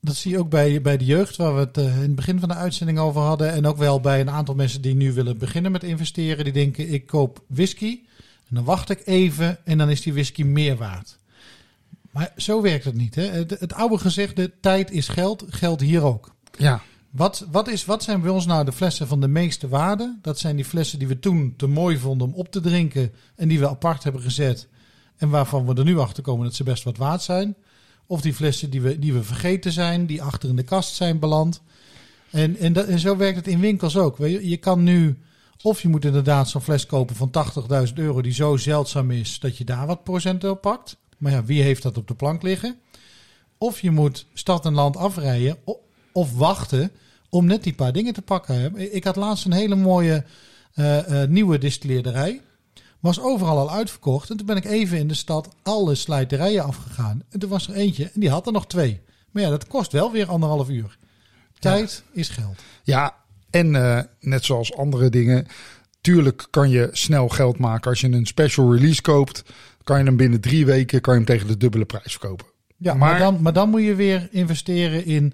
dat 0.00 0.14
zie 0.14 0.30
je 0.30 0.38
ook 0.38 0.50
bij, 0.50 0.80
bij 0.80 0.96
de 0.96 1.04
jeugd, 1.04 1.36
waar 1.36 1.54
we 1.54 1.60
het 1.60 1.76
eh, 1.76 1.84
in 1.84 2.02
het 2.02 2.14
begin 2.14 2.40
van 2.40 2.48
de 2.48 2.54
uitzending 2.54 2.98
over 2.98 3.20
hadden. 3.20 3.52
En 3.52 3.66
ook 3.66 3.78
wel 3.78 4.00
bij 4.00 4.20
een 4.20 4.30
aantal 4.30 4.54
mensen 4.54 4.82
die 4.82 4.94
nu 4.94 5.12
willen 5.12 5.38
beginnen 5.38 5.72
met 5.72 5.84
investeren. 5.84 6.44
Die 6.44 6.52
denken, 6.52 6.92
ik 6.92 7.06
koop 7.06 7.44
whisky 7.46 8.00
en 8.48 8.54
dan 8.56 8.64
wacht 8.64 8.90
ik 8.90 9.02
even 9.04 9.58
en 9.64 9.78
dan 9.78 9.90
is 9.90 10.02
die 10.02 10.12
whisky 10.12 10.42
meer 10.42 10.76
waard. 10.76 11.18
Maar 12.10 12.32
zo 12.36 12.62
werkt 12.62 12.84
het 12.84 12.94
niet. 12.94 13.14
Hè? 13.14 13.22
Het, 13.22 13.50
het 13.50 13.72
oude 13.72 13.98
gezegde, 13.98 14.52
tijd 14.60 14.90
is 14.90 15.08
geld, 15.08 15.44
geldt 15.48 15.80
hier 15.80 16.02
ook. 16.02 16.34
Ja, 16.58 16.82
Wat, 17.10 17.46
wat, 17.50 17.68
is, 17.68 17.84
wat 17.84 18.02
zijn 18.02 18.20
bij 18.20 18.30
ons 18.30 18.46
nou 18.46 18.64
de 18.64 18.72
flessen 18.72 19.06
van 19.06 19.20
de 19.20 19.28
meeste 19.28 19.68
waarde? 19.68 20.18
Dat 20.22 20.38
zijn 20.38 20.56
die 20.56 20.64
flessen 20.64 20.98
die 20.98 21.08
we 21.08 21.18
toen 21.18 21.54
te 21.56 21.66
mooi 21.66 21.98
vonden 21.98 22.26
om 22.26 22.34
op 22.34 22.50
te 22.50 22.60
drinken 22.60 23.12
en 23.36 23.48
die 23.48 23.58
we 23.58 23.68
apart 23.68 24.02
hebben 24.02 24.22
gezet. 24.22 24.68
En 25.16 25.28
waarvan 25.28 25.66
we 25.66 25.74
er 25.74 25.84
nu 25.84 25.98
achter 25.98 26.22
komen 26.22 26.44
dat 26.44 26.54
ze 26.54 26.64
best 26.64 26.82
wat 26.82 26.96
waard 26.96 27.22
zijn. 27.22 27.56
Of 28.06 28.20
die 28.20 28.34
flessen 28.34 28.70
die 28.70 28.80
we, 28.80 28.98
die 28.98 29.12
we 29.12 29.22
vergeten 29.22 29.72
zijn, 29.72 30.06
die 30.06 30.22
achter 30.22 30.48
in 30.48 30.56
de 30.56 30.62
kast 30.62 30.94
zijn 30.94 31.18
beland. 31.18 31.62
En, 32.30 32.56
en, 32.56 32.72
dat, 32.72 32.86
en 32.86 32.98
zo 32.98 33.16
werkt 33.16 33.36
het 33.36 33.46
in 33.46 33.60
winkels 33.60 33.96
ook. 33.96 34.18
Je, 34.18 34.48
je 34.48 34.56
kan 34.56 34.82
nu, 34.82 35.18
of 35.62 35.82
je 35.82 35.88
moet 35.88 36.04
inderdaad 36.04 36.48
zo'n 36.48 36.60
fles 36.60 36.86
kopen 36.86 37.16
van 37.16 37.30
80.000 37.88 37.94
euro 37.94 38.22
die 38.22 38.32
zo 38.32 38.56
zeldzaam 38.56 39.10
is 39.10 39.38
dat 39.38 39.56
je 39.56 39.64
daar 39.64 39.86
wat 39.86 40.04
procent 40.04 40.44
op 40.44 40.60
pakt. 40.60 40.96
Maar 41.20 41.32
ja, 41.32 41.44
wie 41.44 41.62
heeft 41.62 41.82
dat 41.82 41.96
op 41.96 42.08
de 42.08 42.14
plank 42.14 42.42
liggen? 42.42 42.78
Of 43.58 43.80
je 43.80 43.90
moet 43.90 44.26
stad 44.32 44.66
en 44.66 44.74
land 44.74 44.96
afrijden 44.96 45.56
of 46.12 46.34
wachten 46.34 46.90
om 47.28 47.46
net 47.46 47.62
die 47.62 47.74
paar 47.74 47.92
dingen 47.92 48.12
te 48.12 48.22
pakken. 48.22 48.76
Ik 48.94 49.04
had 49.04 49.16
laatst 49.16 49.44
een 49.44 49.52
hele 49.52 49.74
mooie 49.74 50.24
eh, 50.74 51.22
eh, 51.22 51.28
nieuwe 51.28 51.58
distilleerderij. 51.58 52.40
Was 53.00 53.20
overal 53.20 53.58
al 53.58 53.70
uitverkocht. 53.70 54.30
En 54.30 54.36
toen 54.36 54.46
ben 54.46 54.56
ik 54.56 54.64
even 54.64 54.98
in 54.98 55.08
de 55.08 55.14
stad 55.14 55.48
alle 55.62 55.94
slijterijen 55.94 56.64
afgegaan. 56.64 57.22
En 57.30 57.38
toen 57.38 57.50
was 57.50 57.68
er 57.68 57.74
eentje 57.74 58.04
en 58.04 58.20
die 58.20 58.30
had 58.30 58.46
er 58.46 58.52
nog 58.52 58.66
twee. 58.66 59.00
Maar 59.30 59.42
ja, 59.42 59.48
dat 59.48 59.66
kost 59.66 59.92
wel 59.92 60.12
weer 60.12 60.28
anderhalf 60.28 60.68
uur. 60.68 60.98
Tijd 61.58 62.02
is 62.12 62.28
geld. 62.28 62.62
Ja, 62.82 63.14
en 63.50 63.74
eh, 63.74 64.04
net 64.20 64.44
zoals 64.44 64.76
andere 64.76 65.10
dingen. 65.10 65.46
Tuurlijk 66.00 66.46
kan 66.50 66.70
je 66.70 66.88
snel 66.92 67.28
geld 67.28 67.58
maken. 67.58 67.90
Als 67.90 68.00
je 68.00 68.10
een 68.12 68.26
special 68.26 68.74
release 68.74 69.02
koopt, 69.02 69.42
kan 69.84 69.98
je 69.98 70.04
hem 70.04 70.16
binnen 70.16 70.40
drie 70.40 70.66
weken 70.66 71.00
kan 71.00 71.12
je 71.12 71.18
hem 71.18 71.28
tegen 71.28 71.46
de 71.48 71.56
dubbele 71.56 71.84
prijs 71.84 72.10
verkopen. 72.12 72.46
Ja, 72.76 72.94
maar, 72.94 73.10
Maar- 73.10 73.18
dan, 73.18 73.42
maar 73.42 73.52
dan 73.52 73.70
moet 73.70 73.82
je 73.82 73.94
weer 73.94 74.28
investeren 74.30 75.04
in 75.04 75.32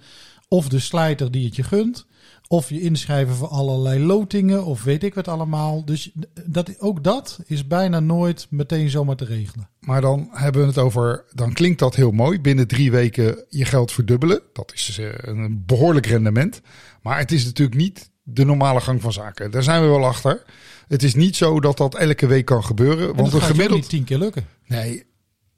of 0.49 0.69
de 0.69 0.79
slijter 0.79 1.31
die 1.31 1.45
het 1.45 1.57
je 1.57 1.63
gunt. 1.63 2.07
Of 2.49 2.69
je 2.69 2.81
inschrijven 2.81 3.35
voor 3.35 3.49
allerlei 3.49 4.05
lotingen 4.05 4.65
of 4.65 4.83
weet 4.83 5.03
ik 5.03 5.15
wat 5.15 5.29
allemaal. 5.29 5.85
Dus 5.85 6.11
dat, 6.47 6.81
ook 6.81 7.05
dat 7.05 7.39
is 7.47 7.67
bijna 7.67 8.01
nooit 8.01 8.47
meteen 8.51 8.91
zomaar 8.91 9.17
te 9.17 9.25
regelen. 9.25 9.69
Maar 9.81 10.01
dan 10.01 10.29
hebben 10.31 10.61
we 10.61 10.67
het 10.67 10.79
over, 10.79 11.25
dan 11.33 11.53
klinkt 11.53 11.79
dat 11.79 11.95
heel 11.95 12.11
mooi. 12.11 12.41
Binnen 12.41 12.69
drie 12.69 12.91
weken 12.91 13.45
je 13.49 13.65
geld 13.65 13.93
verdubbelen. 13.93 14.41
Dat 14.53 14.73
is 14.75 14.99
eh, 14.99 15.09
een 15.17 15.63
behoorlijk 15.67 16.07
rendement. 16.07 16.61
Maar 17.03 17.19
het 17.19 17.33
is 17.33 17.45
natuurlijk 17.45 17.77
niet 17.79 18.11
de 18.29 18.45
normale 18.45 18.81
gang 18.81 19.01
van 19.01 19.13
zaken. 19.13 19.51
Daar 19.51 19.63
zijn 19.63 19.83
we 19.83 19.89
wel 19.89 20.07
achter. 20.07 20.43
Het 20.89 21.03
is 21.03 21.15
niet 21.15 21.37
zo 21.37 21.61
dat 21.61 21.77
dat 21.77 21.95
elke 21.95 22.27
week 22.27 22.45
kan 22.45 22.65
gebeuren. 22.65 23.17
Want 23.17 23.35
ook 23.35 23.43
gemiddeld, 23.43 23.81
niet 23.81 23.89
tien 23.89 24.05
keer 24.05 24.19
lukken. 24.19 24.47
nee, 24.67 25.05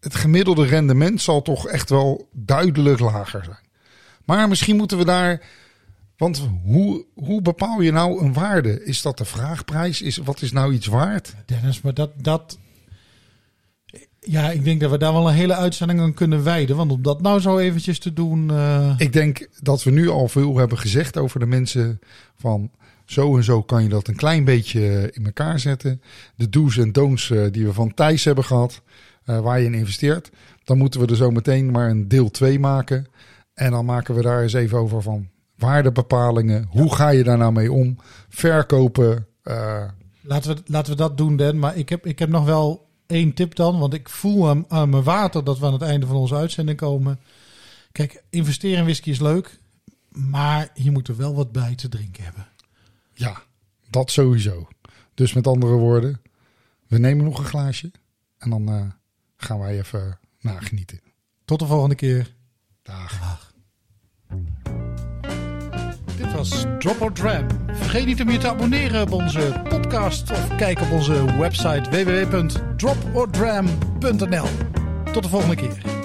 het 0.00 0.14
gemiddelde 0.14 0.66
rendement 0.66 1.20
zal 1.20 1.42
toch 1.42 1.66
echt 1.66 1.90
wel 1.90 2.28
duidelijk 2.32 3.00
lager 3.00 3.44
zijn. 3.44 3.66
Maar 4.24 4.48
misschien 4.48 4.76
moeten 4.76 4.98
we 4.98 5.04
daar. 5.04 5.42
Want 6.16 6.48
hoe, 6.64 7.04
hoe 7.14 7.42
bepaal 7.42 7.80
je 7.80 7.92
nou 7.92 8.24
een 8.24 8.32
waarde? 8.32 8.84
Is 8.84 9.02
dat 9.02 9.18
de 9.18 9.24
vraagprijs? 9.24 10.02
Is, 10.02 10.16
wat 10.16 10.42
is 10.42 10.52
nou 10.52 10.72
iets 10.72 10.86
waard? 10.86 11.34
Dennis, 11.46 11.80
maar 11.80 11.94
dat, 11.94 12.10
dat... 12.16 12.58
Ja, 14.30 14.50
ik 14.50 14.64
denk 14.64 14.80
dat 14.80 14.90
we 14.90 14.98
daar 14.98 15.12
wel 15.12 15.28
een 15.28 15.34
hele 15.34 15.54
uitzending 15.54 16.00
aan 16.00 16.14
kunnen 16.14 16.44
wijden. 16.44 16.76
Want 16.76 16.90
om 16.90 17.02
dat 17.02 17.20
nou 17.22 17.40
zo 17.40 17.58
eventjes 17.58 17.98
te 17.98 18.12
doen... 18.12 18.50
eh, 18.50 18.94
Ik 18.98 19.12
denk 19.12 19.48
dat 19.62 19.82
we 19.82 19.90
nu 19.90 20.08
al 20.08 20.28
veel 20.28 20.56
hebben 20.56 20.78
gezegd 20.78 21.16
over 21.16 21.40
de 21.40 21.46
mensen 21.46 22.00
van 22.36 22.70
zo 23.04 23.36
en 23.36 23.44
zo 23.44 23.62
kan 23.62 23.82
je 23.82 23.88
dat 23.88 24.08
een 24.08 24.16
klein 24.16 24.44
beetje 24.44 25.10
in 25.12 25.24
elkaar 25.24 25.58
zetten. 25.58 26.02
De 26.36 26.48
do's 26.48 26.78
en 26.78 26.92
don'ts 26.92 27.30
eh, 27.30 27.42
die 27.50 27.64
we 27.66 27.72
van 27.72 27.94
Thijs 27.94 28.24
hebben 28.24 28.44
gehad, 28.44 28.82
eh, 29.24 29.40
waar 29.40 29.58
je 29.60 29.64
in 29.66 29.74
investeert. 29.74 30.30
Dan 30.64 30.78
moeten 30.78 31.00
we 31.00 31.06
er 31.06 31.16
zo 31.16 31.30
meteen 31.30 31.70
maar 31.70 31.90
een 31.90 32.08
deel 32.08 32.30
2 32.30 32.58
maken. 32.58 33.06
En 33.54 33.70
dan 33.70 33.84
maken 33.84 34.14
we 34.14 34.22
daar 34.22 34.42
eens 34.42 34.52
even 34.52 34.78
over 34.78 35.02
van 35.02 35.28
waardebepalingen. 35.56 36.66
Hoe 36.70 36.94
ga 36.94 37.08
je 37.08 37.24
daar 37.24 37.38
nou 37.38 37.52
mee 37.52 37.72
om? 37.72 37.96
Verkopen. 38.28 39.26
Laten 40.22 40.54
we, 40.56 40.62
laten 40.66 40.92
we 40.92 40.98
dat 40.98 41.16
doen, 41.16 41.36
Dan. 41.36 41.58
Maar 41.58 41.76
ik 41.76 41.88
heb, 41.88 42.06
ik 42.06 42.18
heb 42.18 42.28
nog 42.28 42.44
wel 42.44 42.87
één 43.08 43.34
tip 43.34 43.54
dan. 43.54 43.78
Want 43.78 43.94
ik 43.94 44.08
voel 44.08 44.48
aan, 44.48 44.64
aan 44.68 44.88
mijn 44.90 45.02
water 45.02 45.44
dat 45.44 45.58
we 45.58 45.66
aan 45.66 45.72
het 45.72 45.82
einde 45.82 46.06
van 46.06 46.16
onze 46.16 46.34
uitzending 46.34 46.78
komen. 46.78 47.20
Kijk, 47.92 48.22
investeren 48.30 48.78
in 48.78 48.84
whisky 48.84 49.10
is 49.10 49.20
leuk. 49.20 49.58
Maar 50.08 50.70
je 50.74 50.90
moet 50.90 51.08
er 51.08 51.16
wel 51.16 51.34
wat 51.34 51.52
bij 51.52 51.74
te 51.74 51.88
drinken 51.88 52.24
hebben. 52.24 52.46
ja, 53.14 53.42
dat 53.90 54.10
sowieso. 54.10 54.68
Dus 55.14 55.32
met 55.32 55.46
andere 55.46 55.72
woorden, 55.72 56.20
we 56.86 56.98
nemen 56.98 57.24
nog 57.24 57.38
een 57.38 57.44
glaasje. 57.44 57.90
En 58.38 58.50
dan 58.50 58.68
eh, 58.68 58.86
gaan 59.36 59.58
wij 59.58 59.78
even 59.78 60.18
nagenieten. 60.40 61.00
Tot 61.44 61.58
de 61.58 61.66
volgende 61.66 61.94
keer. 61.94 62.34
Dag. 62.82 63.47
Dit 66.18 66.32
was 66.32 66.64
Drop 66.78 67.00
or 67.00 67.12
Dram. 67.12 67.46
Vergeet 67.72 68.06
niet 68.06 68.20
om 68.20 68.30
je 68.30 68.38
te 68.38 68.48
abonneren 68.48 69.02
op 69.02 69.12
onze 69.12 69.62
podcast. 69.68 70.30
Of 70.30 70.56
kijk 70.56 70.80
op 70.80 70.90
onze 70.90 71.38
website 71.38 71.90
www.dropordram.nl. 71.90 74.48
Tot 75.12 75.22
de 75.22 75.28
volgende 75.28 75.56
keer. 75.56 75.97